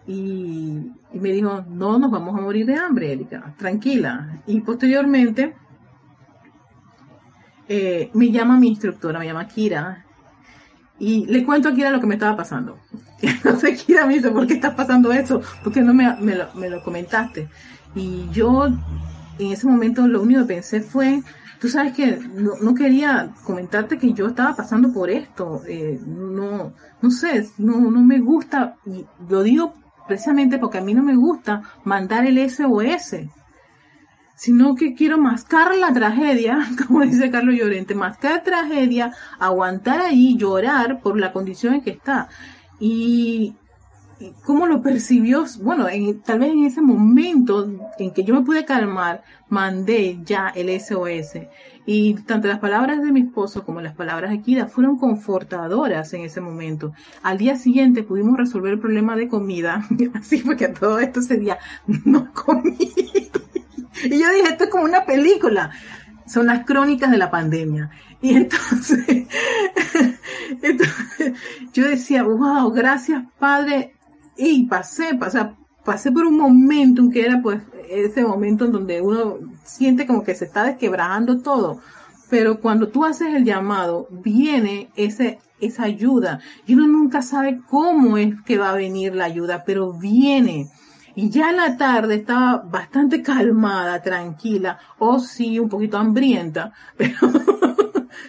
[0.08, 4.40] y, me dijo, no nos vamos a morir de hambre, Erika, tranquila.
[4.46, 5.54] Y posteriormente
[7.68, 10.06] eh, me llama mi instructora, me llama Kira,
[10.98, 12.78] y le cuento a Kira lo que me estaba pasando.
[13.20, 15.42] Entonces Kira me dice, ¿por qué estás pasando eso?
[15.62, 16.34] ¿Por qué no me,
[16.70, 17.48] lo, comentaste?
[17.94, 21.22] Y yo en ese momento lo único que pensé fue,
[21.60, 25.60] tú sabes que no, quería comentarte que yo estaba pasando por esto.
[25.68, 29.74] Eh, no, no sé, no, no me gusta, y lo digo
[30.08, 33.28] precisamente porque a mí no me gusta mandar el SOS,
[34.34, 41.00] sino que quiero mascar la tragedia, como dice Carlos Llorente, mascar tragedia, aguantar ahí, llorar
[41.00, 42.28] por la condición en que está.
[42.80, 43.54] Y,
[44.44, 45.86] cómo lo percibió, bueno,
[46.24, 51.46] tal vez en ese momento en que yo me pude calmar, mandé ya el SOS.
[51.86, 56.22] Y tanto las palabras de mi esposo como las palabras de Kira fueron confortadoras en
[56.22, 56.92] ese momento.
[57.22, 59.86] Al día siguiente pudimos resolver el problema de comida.
[60.14, 61.58] Así fue que todo esto ese día
[62.04, 62.76] no comí.
[64.04, 65.72] Y yo dije, esto es como una película.
[66.24, 67.90] Son las crónicas de la pandemia.
[68.20, 69.04] Y entonces,
[70.62, 71.32] entonces
[71.72, 73.97] yo decía, wow, gracias Padre.
[74.38, 75.40] Y pasé, pasé,
[75.84, 80.22] pasé por un momento en que era pues ese momento en donde uno siente como
[80.22, 81.80] que se está desquebrajando todo.
[82.30, 86.40] Pero cuando tú haces el llamado, viene ese, esa ayuda.
[86.66, 90.68] Y uno nunca sabe cómo es que va a venir la ayuda, pero viene.
[91.14, 97.16] Y ya en la tarde estaba bastante calmada, tranquila, o sí, un poquito hambrienta, pero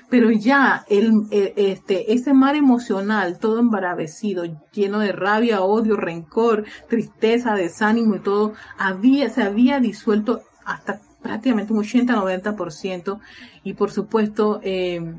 [0.09, 7.53] pero ya el, este, ese mar emocional, todo embaravecido, lleno de rabia, odio, rencor, tristeza,
[7.53, 13.19] desánimo y todo, había, se había disuelto hasta prácticamente un 80-90%
[13.63, 15.15] y por supuesto eh,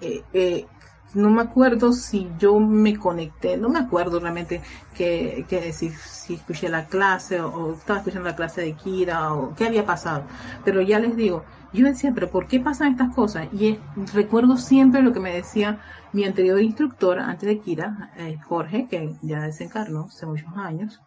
[0.00, 0.66] eh, eh,
[1.14, 4.60] no me acuerdo si yo me conecté, no me acuerdo realmente
[4.94, 9.54] que, que si, si, escuché la clase o, estaba escuchando la clase de Kira o
[9.54, 10.24] qué había pasado,
[10.64, 13.48] pero ya les digo, yo decía, pero ¿por qué pasan estas cosas?
[13.52, 13.78] Y
[14.12, 15.80] recuerdo siempre lo que me decía
[16.12, 21.00] mi anterior instructor, antes de Kira, eh, Jorge, que ya desencarnó hace muchos años,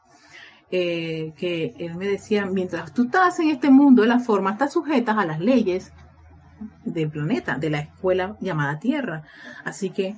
[0.72, 4.74] eh, que él me decía, mientras tú estás en este mundo de la forma, estás
[4.74, 5.94] sujeta a las leyes
[6.84, 9.24] del planeta, de la escuela llamada Tierra.
[9.64, 10.16] Así que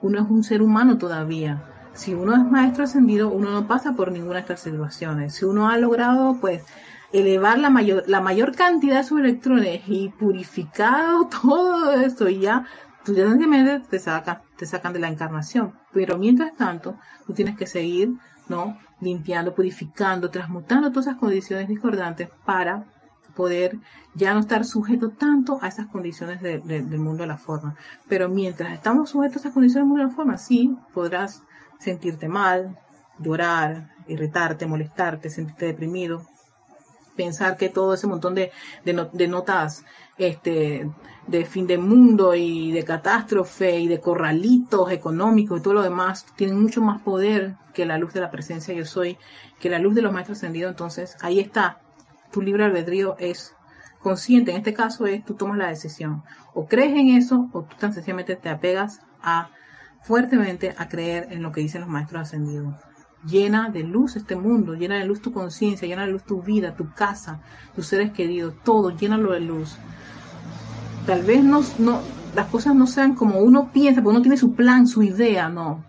[0.00, 1.62] uno es un ser humano todavía.
[1.94, 5.34] Si uno es maestro ascendido, uno no pasa por ninguna de estas situaciones.
[5.34, 6.64] Si uno ha logrado, pues,
[7.12, 12.66] elevar la mayor, la mayor cantidad de sus electrones y purificado todo eso y ya,
[13.04, 13.26] tú ya
[13.88, 15.74] te sacan, te sacan de la encarnación.
[15.92, 18.14] Pero mientras tanto, tú tienes que seguir,
[18.48, 18.78] ¿no?
[19.00, 22.84] Limpiando, purificando, transmutando todas esas condiciones discordantes para
[23.34, 23.78] poder
[24.14, 27.76] ya no estar sujeto tanto a esas condiciones del mundo de la forma.
[28.08, 31.42] Pero mientras estamos sujetos a esas condiciones del mundo de la forma, sí, podrás
[31.78, 32.78] sentirte mal,
[33.18, 36.26] llorar, irritarte, molestarte, sentirte deprimido,
[37.16, 38.52] pensar que todo ese montón de,
[38.84, 39.84] de, notas
[40.18, 40.90] este,
[41.26, 46.26] de fin de mundo y de catástrofe y de corralitos económicos y todo lo demás
[46.36, 49.18] tienen mucho más poder que la luz de la presencia yo soy,
[49.60, 50.70] que la luz de los maestros ascendidos.
[50.70, 51.81] Entonces, ahí está.
[52.32, 53.54] Tu libre albedrío es
[54.00, 54.50] consciente.
[54.50, 56.22] En este caso es tú tomas la decisión.
[56.54, 59.50] O crees en eso o tú tan sencillamente te apegas a
[60.00, 62.74] fuertemente a creer en lo que dicen los maestros ascendidos
[63.24, 66.74] llena de luz este mundo, llena de luz tu conciencia, llena de luz tu vida,
[66.74, 67.40] tu casa,
[67.74, 69.76] tus seres queridos, todo, llénalo de luz.
[71.06, 72.00] tal vez no, no,
[72.34, 75.84] las cosas no sean como uno piensa, porque uno tiene su plan, su idea, no.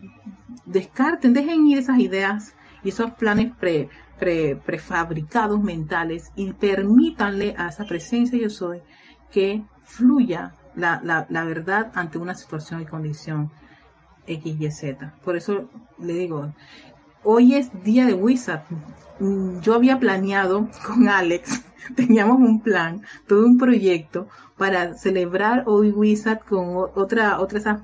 [0.65, 7.85] Descarten, dejen ir esas ideas y esos planes pre, prefabricados mentales y permítanle a esa
[7.85, 8.81] presencia yo soy
[9.31, 13.51] que fluya la, la, verdad ante una situación y condición
[14.25, 15.13] X, Y, Z.
[15.23, 16.53] Por eso le digo,
[17.23, 18.63] hoy es día de Wizard.
[19.61, 21.63] Yo había planeado con Alex,
[21.95, 27.81] teníamos un plan, todo un proyecto para celebrar hoy Wizard con otra, otra esas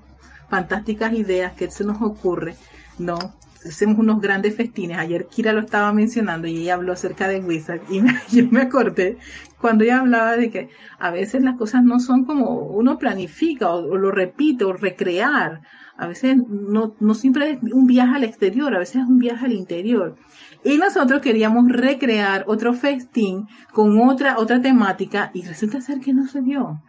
[0.50, 2.56] fantásticas ideas que se nos ocurre,
[2.98, 3.18] ¿no?
[3.66, 4.98] Hacemos unos grandes festines.
[4.98, 8.02] Ayer Kira lo estaba mencionando y ella habló acerca de Wizard y
[8.36, 9.18] yo me acordé
[9.60, 13.98] cuando ella hablaba de que a veces las cosas no son como uno planifica o,
[13.98, 15.62] lo repite o recrear.
[15.98, 19.46] A veces no, no siempre es un viaje al exterior, a veces es un viaje
[19.46, 20.16] al interior.
[20.64, 26.26] Y nosotros queríamos recrear otro festín con otra, otra temática y resulta ser que no
[26.28, 26.82] se dio.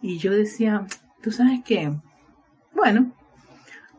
[0.00, 0.86] Y yo decía,
[1.22, 1.92] ¿tú sabes qué?
[2.74, 3.12] Bueno,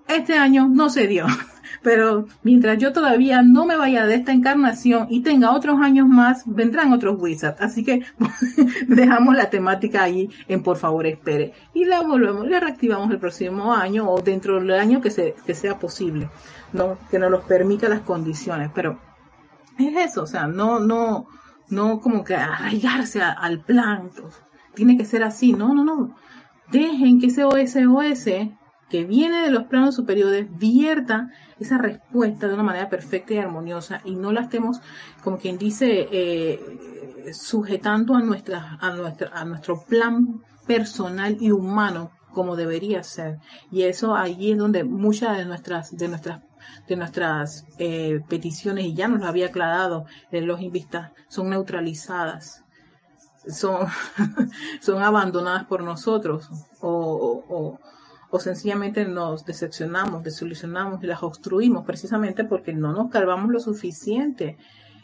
[0.07, 1.27] este año no se dio.
[1.81, 6.43] Pero mientras yo todavía no me vaya de esta encarnación y tenga otros años más,
[6.45, 7.61] vendrán otros wizards.
[7.61, 8.03] Así que
[8.87, 11.53] dejamos la temática ahí en por favor espere.
[11.73, 15.53] Y la volvemos, la reactivamos el próximo año o dentro del año que, se, que
[15.53, 16.29] sea posible.
[16.73, 16.97] ¿no?
[17.09, 18.71] Que nos los permita las condiciones.
[18.73, 18.99] Pero
[19.77, 21.27] es eso, o sea, no, no,
[21.69, 24.11] no como que arraigarse al plan.
[24.73, 25.53] Tiene que ser así.
[25.53, 26.15] No, no, no.
[26.71, 28.27] Dejen que ese OSOS
[28.89, 34.01] que viene de los planos superiores vierta esa respuesta de una manera perfecta y armoniosa
[34.03, 34.81] y no la estemos,
[35.23, 36.59] como quien dice, eh,
[37.33, 43.39] sujetando a, nuestra, a, nuestra, a nuestro plan personal y humano como debería ser.
[43.71, 46.41] Y eso allí es donde muchas de nuestras, de nuestras
[46.87, 52.63] de nuestras eh, peticiones, y ya nos lo había aclarado en los invistas, son neutralizadas,
[53.47, 53.87] son,
[54.81, 56.49] son abandonadas por nosotros
[56.81, 57.79] o
[58.37, 64.57] sencillamente nos decepcionamos, desilusionamos y las obstruimos precisamente porque no nos calvamos lo suficiente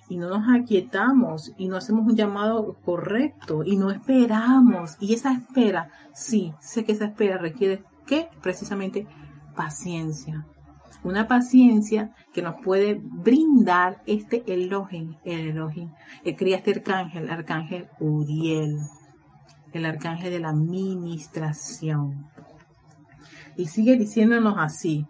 [0.08, 4.98] y no nos aquietamos y no hacemos un llamado correcto y no esperamos.
[5.00, 9.08] Y esa espera, sí, sé que esa espera requiere que precisamente
[9.56, 10.46] paciencia.
[11.04, 15.92] Una paciencia que nos puede brindar este Elohim, el Elohim,
[16.24, 18.78] el cría este arcángel, el arcángel Uriel,
[19.74, 22.28] el arcángel de la administración
[23.58, 25.06] y sigue diciéndonos así.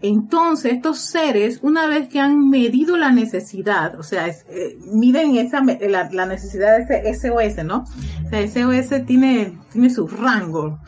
[0.00, 5.60] Entonces, estos seres, una vez que han medido la necesidad, o sea, eh, miden esa,
[5.60, 7.84] la, necesidad de ese SOS, ¿no?
[8.24, 10.78] O sea, SOS tiene, tiene su rango.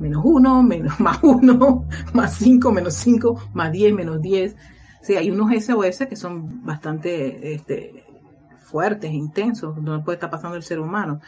[0.00, 4.56] Menos uno, menos más uno, más cinco, menos cinco, más diez, menos diez.
[5.00, 8.04] O sea, hay unos SOS que son bastante este,
[8.64, 11.20] fuertes, intensos, donde puede estar pasando el ser humano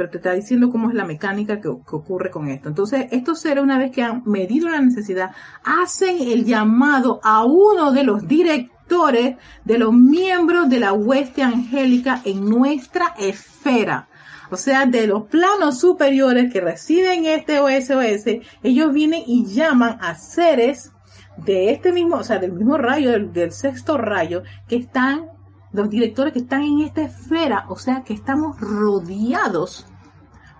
[0.00, 2.70] pero te está diciendo cómo es la mecánica que, ocurre con esto.
[2.70, 5.32] Entonces, estos seres, una vez que han medido la necesidad,
[5.62, 9.36] hacen el llamado a uno de los directores,
[9.66, 14.08] de los miembros de la hueste angélica en nuestra esfera.
[14.50, 18.24] O sea, de los planos superiores que reciben este OSOS,
[18.62, 20.92] ellos vienen y llaman a seres
[21.36, 25.26] de este mismo, o sea, del mismo rayo, del sexto rayo, que están
[25.72, 29.86] los directores que están en esta esfera, o sea que estamos rodeados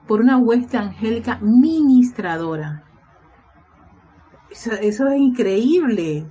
[0.06, 2.84] por una hueste angélica ministradora.
[4.50, 4.72] Eso,
[5.06, 6.26] es increíble,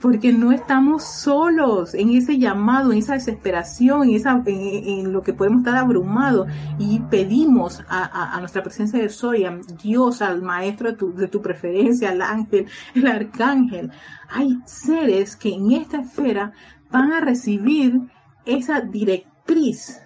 [0.00, 5.34] porque no estamos solos en ese llamado, en esa desesperación, en, esa, en, lo que
[5.34, 11.28] podemos estar abrumados y pedimos a, nuestra presencia de Soy, a Dios, al maestro de
[11.28, 13.90] tu preferencia, al ángel, el arcángel.
[14.30, 16.52] Hay seres que en esta esfera
[16.90, 18.08] van a recibir
[18.48, 20.00] esa directriz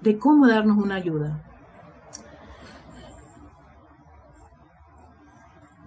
[0.00, 1.42] de cómo darnos una ayuda.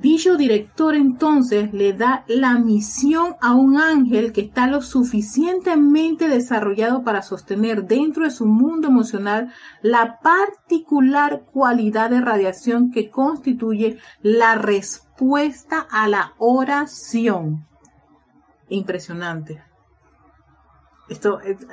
[0.06, 7.04] Dicho director entonces le da la misión a un ángel que está lo suficientemente desarrollado
[7.04, 14.54] para sostener dentro de su mundo emocional la particular cualidad de radiación que constituye la
[14.54, 17.66] respuesta a la oración.
[18.70, 19.65] Impresionante.
[21.10, 21.66] Esto es,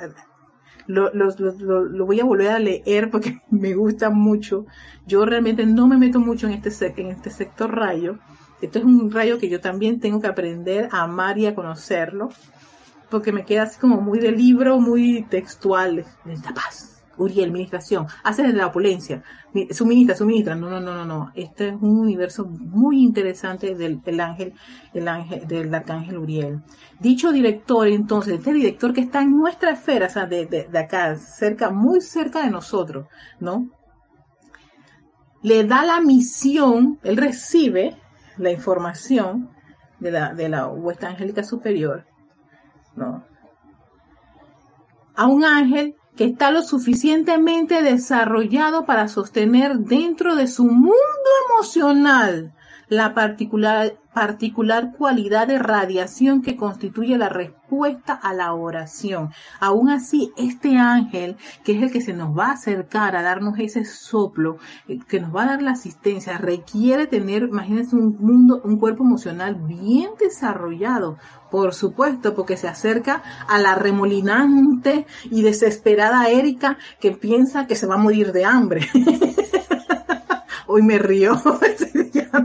[0.87, 4.65] lo, lo, voy a volver a leer porque me gusta mucho.
[5.05, 8.19] Yo realmente no me meto mucho en este, en este sector rayo.
[8.61, 12.29] Esto es un rayo que yo también tengo que aprender a amar y a conocerlo.
[13.09, 16.05] Porque me queda así como muy de libro, muy textual.
[16.25, 19.23] La paz, Uriel, administración, hace desde la opulencia,
[19.71, 24.53] suministra, suministra, no, no, no, no, no, este es un universo muy interesante del, ángel,
[24.93, 26.61] el ángel, del arcángel Uriel.
[26.99, 31.15] Dicho director, entonces, este director que está en nuestra esfera, o sea, de, de acá,
[31.15, 33.07] cerca, muy cerca de nosotros,
[33.39, 33.69] ¿no?
[35.41, 37.97] Le da la misión, él recibe
[38.37, 39.49] la información
[39.99, 40.71] de la, de la
[41.01, 42.05] angélica superior,
[42.95, 43.23] ¿no?
[45.15, 50.93] A un ángel que está lo suficientemente desarrollado para sostener dentro de su mundo
[51.49, 52.53] emocional
[52.93, 59.31] la particular, cualidad de radiación que constituye la respuesta a la oración.
[59.59, 63.57] Aún así, este ángel, que es el que se nos va a acercar a darnos
[63.59, 68.61] ese soplo, eh, que nos va a dar la asistencia, requiere tener, imagínense, un mundo,
[68.63, 71.17] un cuerpo emocional bien desarrollado.
[71.49, 77.85] Por supuesto, porque se acerca a la remolinante y desesperada Erika que piensa que se
[77.85, 78.87] va a morir de hambre.
[80.67, 81.39] Hoy me río,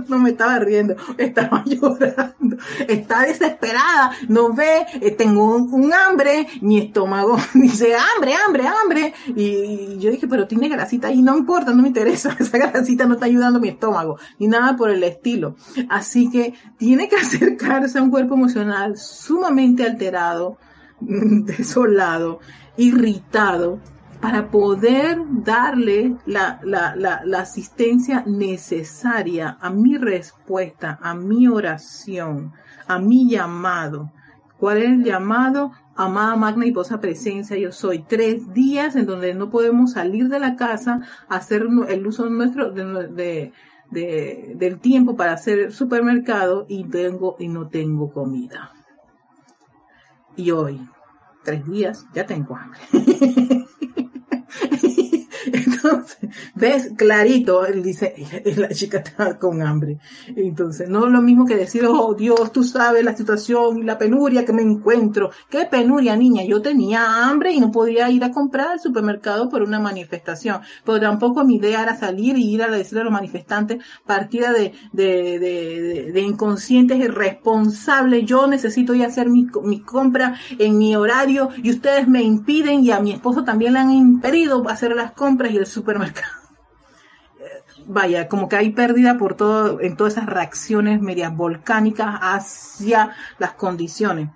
[0.09, 6.78] no me estaba riendo, estaba llorando, está desesperada, no ve, eh, tengo un, hambre, mi
[6.78, 11.82] estómago dice hambre, hambre, hambre, y, yo dije, pero tiene grasita y no importa, no
[11.82, 15.57] me interesa, esa grasita no está ayudando mi estómago, ni nada por el estilo.
[15.89, 20.59] Así que tiene que acercarse a un cuerpo emocional sumamente alterado,
[21.01, 22.41] desolado,
[22.76, 23.80] irritado,
[24.20, 26.60] para poder darle la,
[27.38, 32.52] asistencia necesaria a mi respuesta, a mi oración,
[32.86, 34.12] a mi llamado.
[34.58, 35.72] ¿Cuál es el llamado?
[35.94, 38.00] Amada magna y posa presencia, yo soy.
[38.00, 43.52] Tres días en donde no podemos salir de la casa, hacer el uso nuestro de,
[43.90, 48.72] del tiempo para hacer supermercado y tengo y no tengo comida.
[50.36, 50.80] Y hoy,
[51.44, 52.80] tres días, ya tengo hambre.
[56.55, 58.14] Ves clarito, él dice,
[58.57, 59.99] la chica está con hambre.
[60.35, 63.99] Entonces, no es lo mismo que decir, oh Dios, tú sabes la situación y la
[63.99, 65.31] penuria que me encuentro.
[65.51, 66.45] ¿Qué penuria, niña?
[66.45, 70.61] Yo tenía hambre y no podía ir a comprar al supermercado por una manifestación.
[70.85, 74.72] Pero tampoco mi idea era salir y ir a decirle a los manifestantes, partida de,
[74.93, 78.24] de, de, de, inconscientes irresponsables.
[78.26, 82.85] Yo necesito ir a hacer mi, mi compra en mi horario y ustedes me impiden
[82.85, 86.28] y a mi esposo también le han impedido hacer las compras y el supermercado.
[87.91, 93.55] Vaya, como que hay pérdida por todo, en todas esas reacciones medias volcánicas hacia las
[93.55, 94.28] condiciones.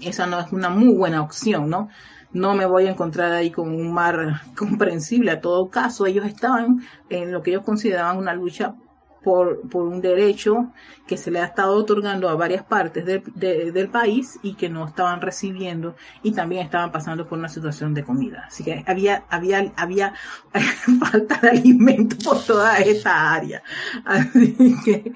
[0.00, 1.88] Esa no es una muy buena opción, ¿no?
[2.32, 5.32] No me voy a encontrar ahí con un mar comprensible.
[5.32, 8.76] A todo caso, ellos estaban en lo que ellos consideraban una lucha
[9.22, 10.72] por, por un derecho
[11.06, 15.20] que se le ha estado otorgando a varias partes del país y que no estaban
[15.20, 18.44] recibiendo y también estaban pasando por una situación de comida.
[18.46, 20.14] Así que había, había, había
[21.00, 23.62] falta de alimento por toda esa área.
[24.04, 25.12] Así que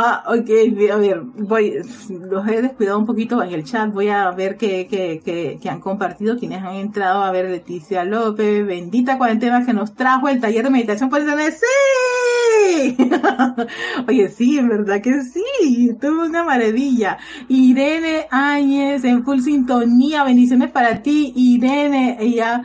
[0.00, 0.48] Ah, ok,
[0.92, 1.74] a ver, voy,
[2.08, 5.68] los he descuidado un poquito en el chat, voy a ver qué, qué, qué, qué
[5.68, 10.40] han compartido, quienes han entrado, a ver, Leticia López, bendita cuarentena que nos trajo el
[10.40, 12.96] taller de meditación por internet, ¡sí!
[14.06, 17.18] Oye, sí, en verdad que sí, tuvo una maravilla.
[17.48, 22.62] Irene Áñez, en full sintonía, bendiciones para ti, Irene, ella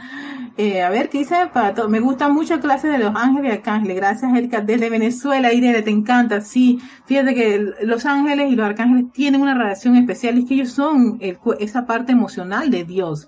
[0.56, 1.36] eh, a ver, ¿qué dice?
[1.52, 3.96] Para Me gusta mucho clases de los ángeles y arcángeles.
[3.96, 4.62] Gracias, Erika.
[4.62, 6.42] Desde Venezuela, Irene, te encanta.
[6.42, 10.38] Sí, fíjate que los ángeles y los arcángeles tienen una relación especial.
[10.38, 11.20] Es que ellos son
[11.60, 13.28] esa parte emocional de Dios.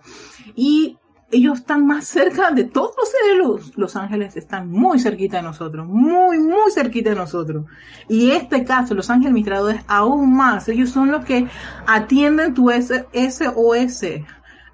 [0.56, 0.98] Y
[1.32, 5.44] ellos están más cerca de todos los seres los, los ángeles están muy cerquita de
[5.44, 7.66] nosotros, muy, muy cerquita de nosotros.
[8.08, 11.48] Y este caso, los ángeles administradores aún más, ellos son los que
[11.88, 14.06] atienden tu SOS,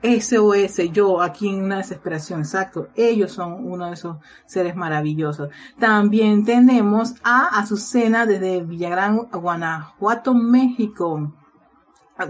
[0.03, 2.89] SOS, yo aquí en una desesperación, exacto.
[2.95, 5.49] Ellos son uno de esos seres maravillosos.
[5.79, 11.31] También tenemos a Azucena desde Villagrán, Guanajuato, México.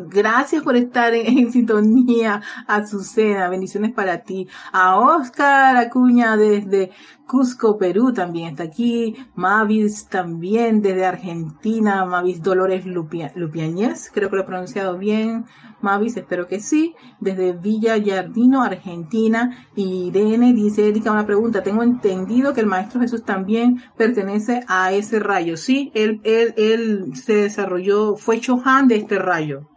[0.08, 3.50] Gracias por estar en, sintonía, Azucena.
[3.50, 4.48] Bendiciones para ti.
[4.72, 6.92] A Oscar Acuña desde
[7.32, 9.16] Cusco, Perú también está aquí.
[9.36, 12.04] Mavis también desde Argentina.
[12.04, 14.12] Mavis Dolores Lupiañez.
[14.14, 15.46] Creo que lo he pronunciado bien.
[15.80, 16.94] Mavis, espero que sí.
[17.22, 19.66] Desde Villa Yardino, Argentina.
[19.78, 21.64] Irene dice, Erika, una pregunta.
[21.64, 25.56] Tengo entendido que el Maestro Jesús también pertenece a ese rayo.
[25.56, 29.70] Sí, él, él, él se desarrolló, fue Chohan de este rayo.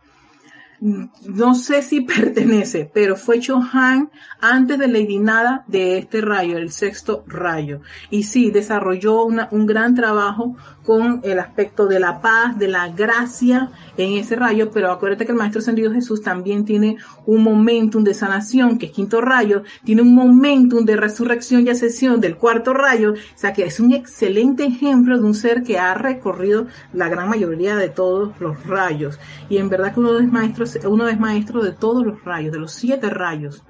[0.84, 4.10] No sé si pertenece, pero fue Chohan
[4.40, 7.80] antes de Lady Nada de este rayo, el sexto rayo.
[8.10, 13.70] Y sí, desarrolló un gran trabajo con el aspecto de la paz, de la gracia
[13.96, 18.12] en ese rayo, pero acuérdate que el Maestro Ascendido Jesús también tiene un momentum de
[18.12, 23.12] sanación, que es quinto rayo, tiene un momentum de resurrección y ascensión del cuarto rayo,
[23.12, 27.30] o sea que es un excelente ejemplo de un ser que ha recorrido la gran
[27.30, 29.18] mayoría de todos los rayos.
[29.48, 30.30] Y en verdad que uno es
[30.74, 33.64] maestro, uno es maestro de todos los rayos, de los siete rayos.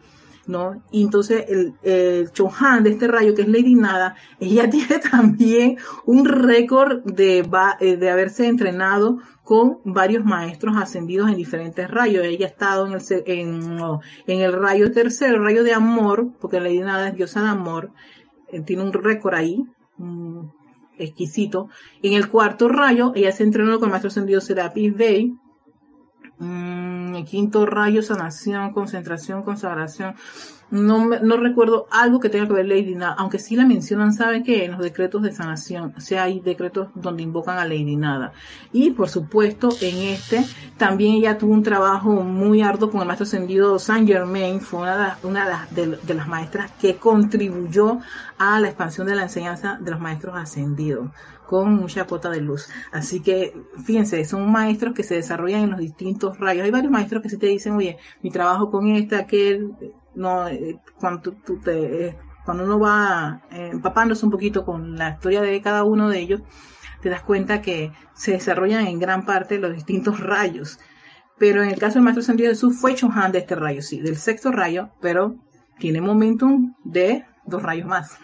[0.46, 0.82] ¿no?
[0.90, 5.78] Y entonces el, el Chohan de este rayo, que es Lady Nada, ella tiene también
[6.04, 7.48] un récord de,
[7.80, 12.24] eh, de haberse entrenado con varios maestros ascendidos en diferentes rayos.
[12.24, 13.78] Ella ha estado en el, en,
[14.26, 17.90] en el rayo tercero, el rayo de amor, porque Lady Nada es diosa de amor,
[18.48, 19.64] eh, tiene un récord ahí,
[20.98, 21.68] exquisito.
[22.02, 25.34] En el cuarto rayo, ella se entrenó con el maestro ascendido Serapis Bey,
[26.38, 30.14] Mm, el quinto rayo, sanación, concentración, consagración.
[30.70, 34.42] No, no recuerdo algo que tenga que ver Lady Nada, aunque sí la mencionan, ¿sabe
[34.42, 38.32] que En los decretos de sanación, o sea, hay decretos donde invocan a Lady Nada.
[38.72, 40.44] Y por supuesto, en este,
[40.76, 45.18] también ella tuvo un trabajo muy arduo con el maestro ascendido Saint Germain, fue una,
[45.20, 48.00] de, una de las maestras que contribuyó
[48.38, 51.10] a la expansión de la enseñanza de los maestros ascendidos
[51.46, 52.68] con mucha cuota de luz.
[52.92, 56.64] Así que, fíjense, son maestros que se desarrollan en los distintos rayos.
[56.64, 59.72] Hay varios maestros que sí te dicen, oye, mi trabajo con este, aquel,
[60.14, 65.10] no, eh, cuando tú, te, eh, cuando uno va eh, empapándose un poquito con la
[65.10, 66.42] historia de cada uno de ellos,
[67.00, 70.78] te das cuenta que se desarrollan en gran parte los distintos rayos.
[71.38, 74.16] Pero en el caso del maestro Santiago Jesús fue Chohan de este rayo, sí, del
[74.16, 75.34] sexto rayo, pero
[75.78, 78.18] tiene momentum de dos rayos más.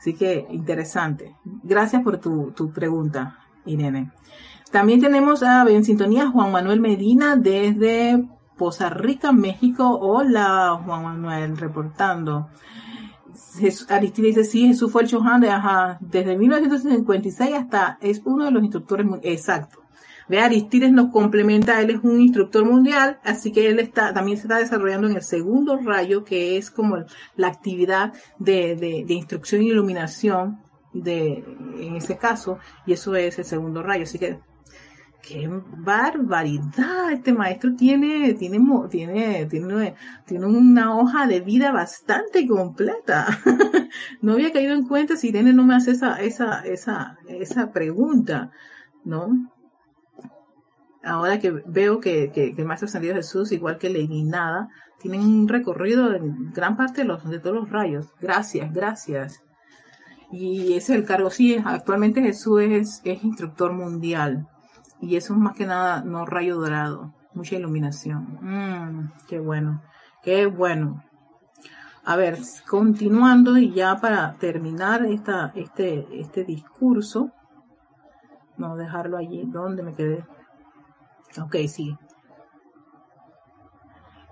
[0.00, 1.36] Así que interesante.
[1.62, 4.10] Gracias por tu, tu pregunta, Irene.
[4.72, 8.26] También tenemos a, en sintonía Juan Manuel Medina desde
[8.56, 9.98] Poza Rica, México.
[10.00, 12.48] Hola, Juan Manuel, reportando.
[13.90, 18.52] Aristide dice, sí, Jesús fue el Chohan de, ajá, desde 1956 hasta, es uno de
[18.52, 19.79] los instructores, muy, exacto,
[20.30, 24.44] Ve, Aristides nos complementa, él es un instructor mundial, así que él está, también se
[24.44, 26.98] está desarrollando en el segundo rayo, que es como
[27.34, 30.60] la actividad de, de, instrucción y iluminación
[30.92, 31.44] de,
[31.80, 34.04] en ese caso, y eso es el segundo rayo.
[34.04, 34.38] Así que,
[35.20, 39.94] qué barbaridad, este maestro tiene, tiene, tiene, tiene,
[40.26, 43.26] tiene una hoja de vida bastante completa.
[44.22, 48.52] no había caído en cuenta si Irene no me hace esa, esa, esa, esa pregunta,
[49.04, 49.50] ¿no?
[51.02, 54.68] Ahora que veo que, que, el Maestro Ascendido Jesús, igual que Lady Nada,
[55.00, 58.12] tienen un recorrido en gran parte de, los, de todos los rayos.
[58.20, 59.42] Gracias, gracias.
[60.30, 64.46] Y ese es el cargo, sí, actualmente Jesús es, es instructor mundial.
[65.00, 68.38] Y eso es más que nada no rayo dorado, mucha iluminación.
[68.40, 69.82] Mm, qué bueno,
[70.22, 71.02] qué bueno.
[72.04, 72.38] A ver,
[72.68, 77.32] continuando y ya para terminar esta, este, este discurso,
[78.56, 80.24] no dejarlo allí donde me quedé.
[81.38, 81.96] Ok, sí.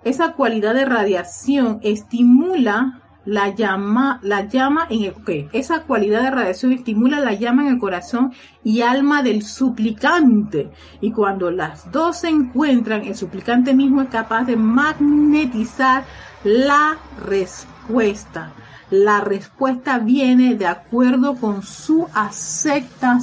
[0.04, 5.12] Esa cualidad de radiación estimula la llama, la llama en
[5.52, 8.32] esa cualidad de radiación estimula la llama en el corazón
[8.64, 10.70] y alma del suplicante.
[11.02, 16.04] Y cuando las dos se encuentran, el suplicante mismo es capaz de magnetizar
[16.42, 16.96] la
[17.26, 18.54] respuesta.
[18.88, 23.18] La respuesta viene de acuerdo con su aceptación.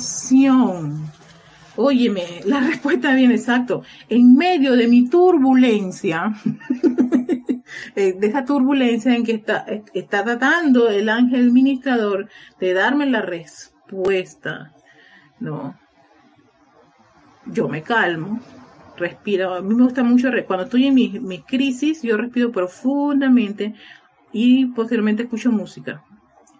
[1.78, 3.84] Óyeme, la respuesta viene exacto.
[4.07, 6.34] En medio de mi turbulencia,
[7.95, 13.21] eh, de esa turbulencia en que está, está tratando el ángel ministrador de darme la
[13.21, 14.73] respuesta,
[15.39, 15.78] ¿no?
[17.47, 18.39] Yo me calmo,
[18.97, 19.53] respiro.
[19.53, 23.76] A mí me gusta mucho, cuando estoy en mi, mi crisis, yo respiro profundamente
[24.32, 26.03] y posteriormente escucho música.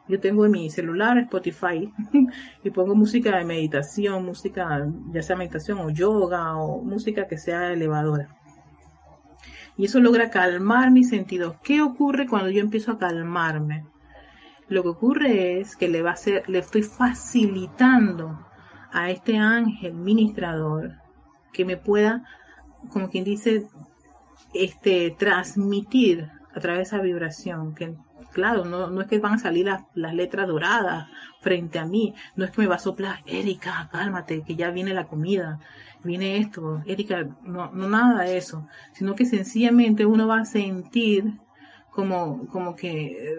[0.08, 1.92] Yo tengo en mi celular Spotify
[2.64, 7.74] y pongo música de meditación, música, ya sea meditación o yoga o música que sea
[7.74, 8.30] elevadora.
[9.78, 11.56] Y eso logra calmar mis sentidos.
[11.64, 13.86] ¿Qué ocurre cuando yo empiezo a calmarme?
[14.68, 18.48] Lo que ocurre es que le va a ser, le estoy facilitando
[18.92, 20.94] a este ángel ministrador
[21.52, 22.24] que me pueda,
[22.90, 23.68] como quien dice,
[24.54, 27.96] este, transmitir a través de esa vibración, que
[28.36, 31.08] claro, no, no es que van a salir las, las, letras doradas
[31.40, 34.94] frente a mí, no es que me va a soplar, Erika, cálmate, que ya viene
[34.94, 35.60] la comida,
[36.04, 41.40] viene esto, Erika, no, no nada de eso, sino que sencillamente uno va a sentir
[41.92, 43.34] como, como que,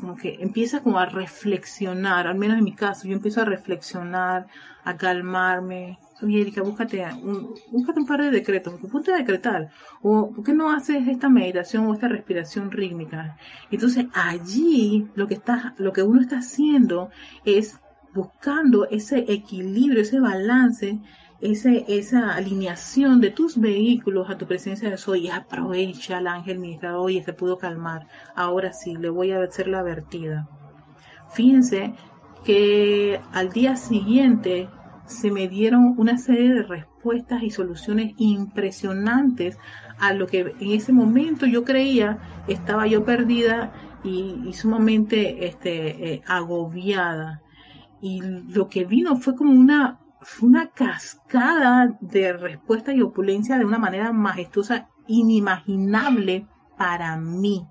[0.00, 4.48] como que empieza como a reflexionar, al menos en mi caso, yo empiezo a reflexionar,
[4.82, 6.00] a calmarme,
[6.30, 9.70] Erika, búscate un, búscate un par de decretos, ponte decretar,
[10.02, 13.36] o ¿por qué no haces esta meditación o esta respiración rítmica?
[13.70, 17.10] Entonces allí lo que está, lo que uno está haciendo
[17.44, 17.78] es
[18.14, 21.00] buscando ese equilibrio, ese balance,
[21.40, 27.00] ese, esa alineación de tus vehículos a tu presencia de soy aprovecha al ángel ministrador,
[27.00, 28.06] oye, se pudo calmar,
[28.36, 30.48] ahora sí, le voy a hacer la vertida.
[31.32, 31.94] Fíjense
[32.44, 34.68] que al día siguiente
[35.12, 39.58] se me dieron una serie de respuestas y soluciones impresionantes
[39.98, 43.72] a lo que en ese momento yo creía estaba yo perdida
[44.04, 47.42] y, sumamente este, eh, agobiada.
[48.00, 50.00] Y lo que vino fue como una,
[50.40, 56.46] una cascada de respuestas y opulencia de una manera majestuosa, inimaginable
[56.76, 57.64] para mí.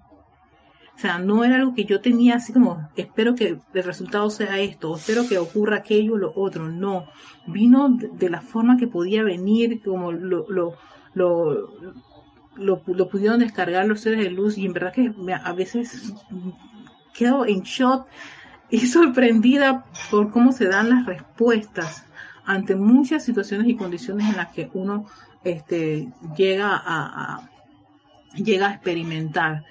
[0.96, 4.60] O sea, no era algo que yo tenía así como, espero que el resultado sea
[4.60, 6.70] esto, o espero que ocurra aquello o lo otro.
[6.70, 7.06] No,
[7.48, 10.76] vino de, la forma que podía venir, como lo, lo,
[11.14, 11.74] lo,
[12.56, 15.12] lo, pudieron descargar los seres de luz y en verdad que
[15.44, 16.14] a veces
[17.14, 18.08] quedo en shock
[18.70, 22.06] y sorprendida por cómo se dan las respuestas
[22.46, 25.06] ante muchas situaciones y condiciones en las que uno
[25.44, 27.50] este, llega a
[28.36, 29.64] llega a experimentar.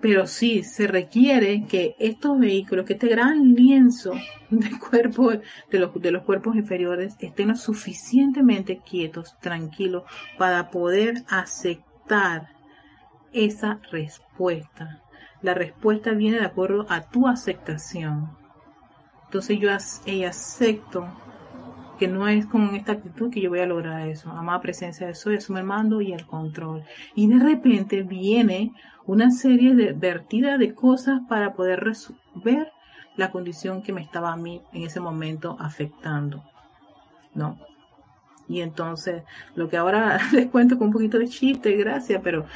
[0.00, 4.12] Pero sí, se requiere que estos vehículos, que este gran lienzo
[4.50, 10.04] de, cuerpo, de, los, de los cuerpos inferiores estén lo suficientemente quietos, tranquilos,
[10.36, 12.48] para poder aceptar
[13.32, 15.02] esa respuesta.
[15.42, 18.36] La respuesta viene de acuerdo a tu aceptación.
[19.24, 21.08] Entonces yo acepto
[21.98, 24.30] que no es con esta actitud que yo voy a lograr eso.
[24.30, 26.84] Amada presencia de soy, asume el mando y el control.
[27.14, 28.72] Y de repente viene
[29.06, 32.72] una serie de vertida de cosas para poder resolver
[33.16, 36.44] la condición que me estaba a mí en ese momento afectando.
[37.34, 37.58] ¿No?
[38.48, 39.24] Y entonces,
[39.54, 42.46] lo que ahora les cuento con un poquito de chiste, gracias, pero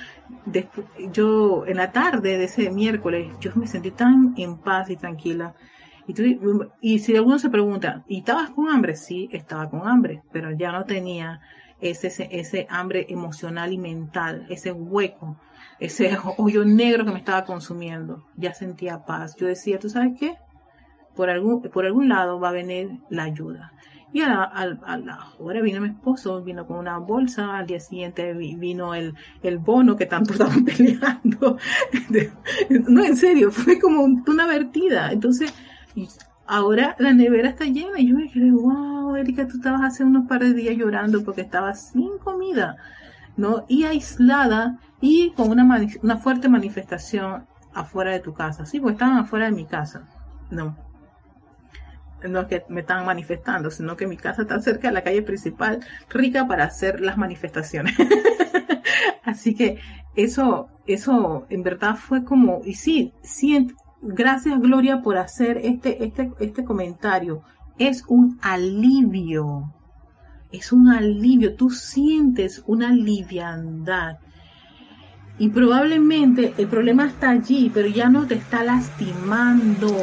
[1.13, 5.55] yo en la tarde de ese miércoles, yo me sentí tan en paz y tranquila
[6.81, 8.97] y, si alguno se pregunta, ¿y estabas con hambre?
[8.97, 11.41] Sí, estaba con hambre, pero ya no tenía
[11.81, 15.37] ese, ese, hambre emocional y mental, ese hueco,
[15.79, 18.25] ese hoyo negro que me estaba consumiendo.
[18.37, 19.37] Ya sentía paz.
[19.37, 20.37] Yo decía, ¿tú sabes qué?
[21.15, 23.73] Por algún, por algún lado va a venir la ayuda.
[24.15, 27.81] Y a la, a, la, hora vino mi esposo, vino con una bolsa, al día
[27.81, 31.57] siguiente vino el, el bono que tanto estaban peleando.
[32.89, 35.11] no, en serio, fue como una vertida.
[35.13, 35.55] Entonces,
[35.95, 36.09] y
[36.47, 37.99] ahora la nevera está llena.
[37.99, 41.43] Y yo me quedé, wow, Erika, tú estabas hace unos par de días llorando porque
[41.43, 42.77] estabas sin comida,
[43.37, 43.65] ¿no?
[43.69, 48.67] Y aislada y con una, una fuerte manifestación afuera de tu casa.
[48.67, 50.09] Sí, pues estaban afuera de mi casa.
[50.51, 50.77] No.
[52.23, 55.23] No es que me estaban manifestando, sino que mi casa está cerca de la calle
[55.23, 57.95] principal, rica para hacer las manifestaciones.
[59.25, 59.81] Así que
[60.15, 63.75] eso, eso en verdad fue como, y sí, sí
[64.05, 67.43] Gracias, Gloria, por hacer este, este, este comentario.
[67.79, 69.73] Es un alivio.
[70.51, 71.55] Es un alivio.
[71.55, 74.19] Tú sientes una liviandad.
[75.39, 79.97] Y probablemente el problema está allí, pero ya no te está lastimando,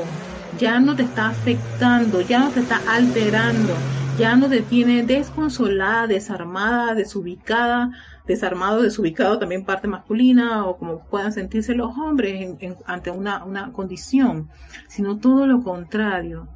[0.57, 3.73] ya no te está afectando, ya no te está alterando,
[4.17, 7.91] ya no te tiene desconsolada, desarmada, desubicada,
[8.29, 12.55] desarmado, desubicado, también parte masculina, o como puedan sentirse los hombres
[12.85, 14.49] ante una, una condición,
[14.87, 16.47] sino todo lo contrario.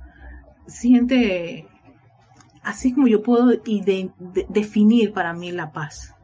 [0.67, 1.67] Siente,
[2.61, 3.51] así como yo puedo
[4.49, 6.15] definir para mí la paz,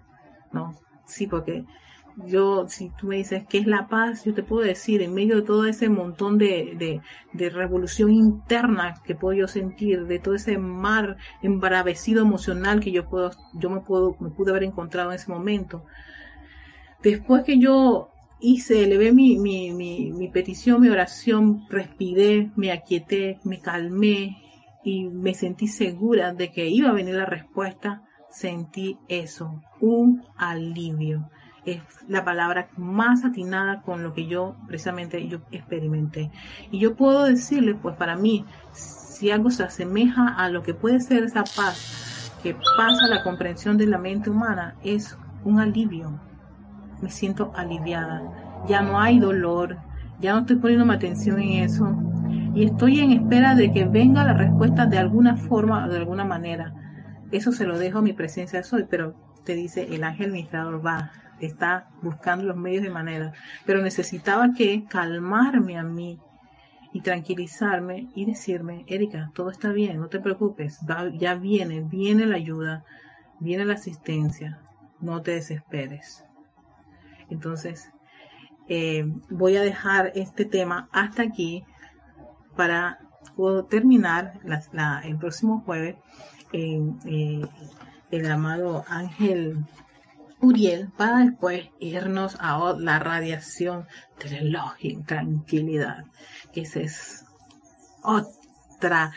[0.52, 0.76] ¿no?
[1.06, 1.66] Sí, porque
[2.26, 5.38] yo, si tú me dices qué es la paz, yo te puedo decir, en medio
[5.38, 7.02] de todo ese montón de,
[7.34, 13.10] de, revolución interna que puedo yo sentir, de todo ese mar embravecido emocional que yo
[13.10, 15.86] puedo, yo me puedo, me pude haber encontrado en ese momento.
[17.02, 18.10] Después que yo
[18.40, 24.38] hice, elevé mi, mi, mi, mi petición, mi oración, respiré, me aquieté, me calmé
[24.84, 31.30] y me sentí segura de que iba a venir la respuesta, sentí eso, un alivio
[31.66, 36.32] es la palabra más atinada con lo que yo precisamente yo experimenté.
[36.72, 41.00] Y yo puedo decirle, pues para mí, si algo se asemeja a lo que puede
[41.00, 46.20] ser esa paz que pasa la comprensión de la mente humana, es un alivio.
[47.02, 48.22] Me siento aliviada.
[48.68, 49.78] Ya no hay dolor,
[50.20, 51.98] ya no estoy poniendo atención en eso.
[52.56, 56.26] Y estoy en espera de que venga la respuesta de alguna forma o de alguna
[56.26, 56.74] manera.
[57.32, 59.14] Eso se lo dejo a mi presencia de soy, pero
[59.46, 61.12] te dice el ángel administrador va,
[61.46, 63.34] está buscando los medios de manera,
[63.66, 66.20] pero necesitaba que calmarme a mí
[66.92, 70.80] y tranquilizarme y decirme, Erika, todo está bien, no te preocupes,
[71.18, 72.84] ya viene, viene la ayuda,
[73.40, 74.60] viene la asistencia,
[75.00, 76.26] no te desesperes.
[77.30, 77.92] Entonces,
[78.68, 81.64] eh, voy a dejar este tema hasta aquí
[82.56, 83.00] para
[83.70, 84.40] terminar
[85.04, 85.96] el próximo jueves.
[86.52, 87.42] Eh,
[88.12, 89.66] el amado Ángel
[90.42, 93.86] Uriel para después irnos a la radiación
[94.20, 96.06] de tranquilidad,
[96.54, 97.26] que esa es
[98.04, 99.12] otra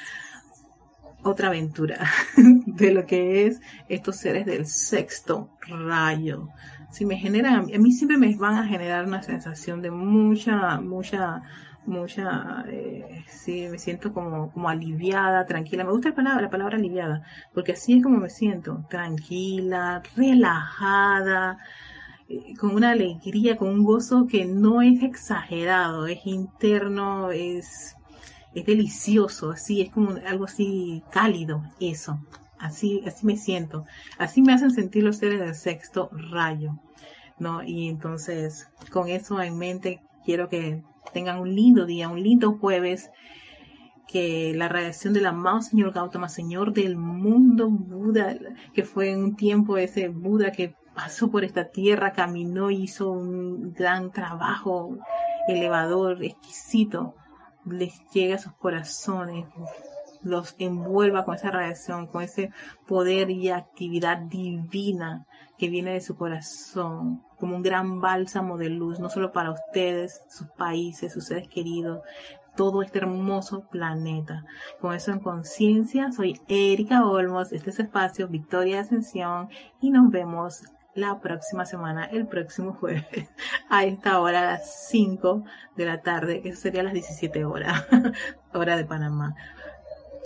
[1.25, 1.99] otra aventura
[2.37, 6.49] de lo que es estos seres del sexto rayo.
[6.91, 11.43] Si me generan, a mí siempre me van a generar una sensación de mucha, mucha,
[11.87, 15.85] mucha, eh, sí, me siento como, como aliviada, tranquila.
[15.85, 17.23] Me gusta la palabra, la palabra aliviada,
[17.55, 21.59] porque así es como me siento, tranquila, relajada,
[22.29, 27.97] eh, con una alegría, con un gozo que no es exagerado, es interno, es
[28.55, 32.21] es delicioso, así, es como algo así cálido, eso.
[32.59, 33.87] Así, así me siento.
[34.19, 36.79] Así me hacen sentir los seres del sexto rayo.
[37.39, 37.63] ¿No?
[37.63, 43.11] Y entonces, con eso en mente, quiero que tengan un lindo día, un lindo jueves.
[44.09, 48.37] Que la radiación del amado Señor Gautama, Señor del mundo, Buda,
[48.75, 53.73] que fue en un tiempo ese Buda que pasó por esta tierra, caminó, hizo un
[53.73, 54.99] gran trabajo
[55.49, 57.15] elevador, exquisito
[57.65, 59.47] les llegue a sus corazones,
[60.23, 62.51] los envuelva con esa radiación, con ese
[62.87, 65.27] poder y actividad divina
[65.59, 70.23] que viene de su corazón, como un gran bálsamo de luz, no solo para ustedes,
[70.29, 72.01] sus países, sus seres queridos,
[72.55, 74.45] todo este hermoso planeta.
[74.81, 79.49] Con eso en conciencia, soy Erika Olmos, este es Espacio Victoria Ascensión
[79.81, 80.63] y nos vemos
[80.95, 83.29] la próxima semana, el próximo jueves,
[83.69, 85.43] a esta hora, a las 5
[85.75, 87.89] de la tarde, que sería las 17 horas,
[88.55, 89.35] hora de Panamá.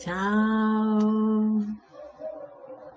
[0.00, 1.64] Chao.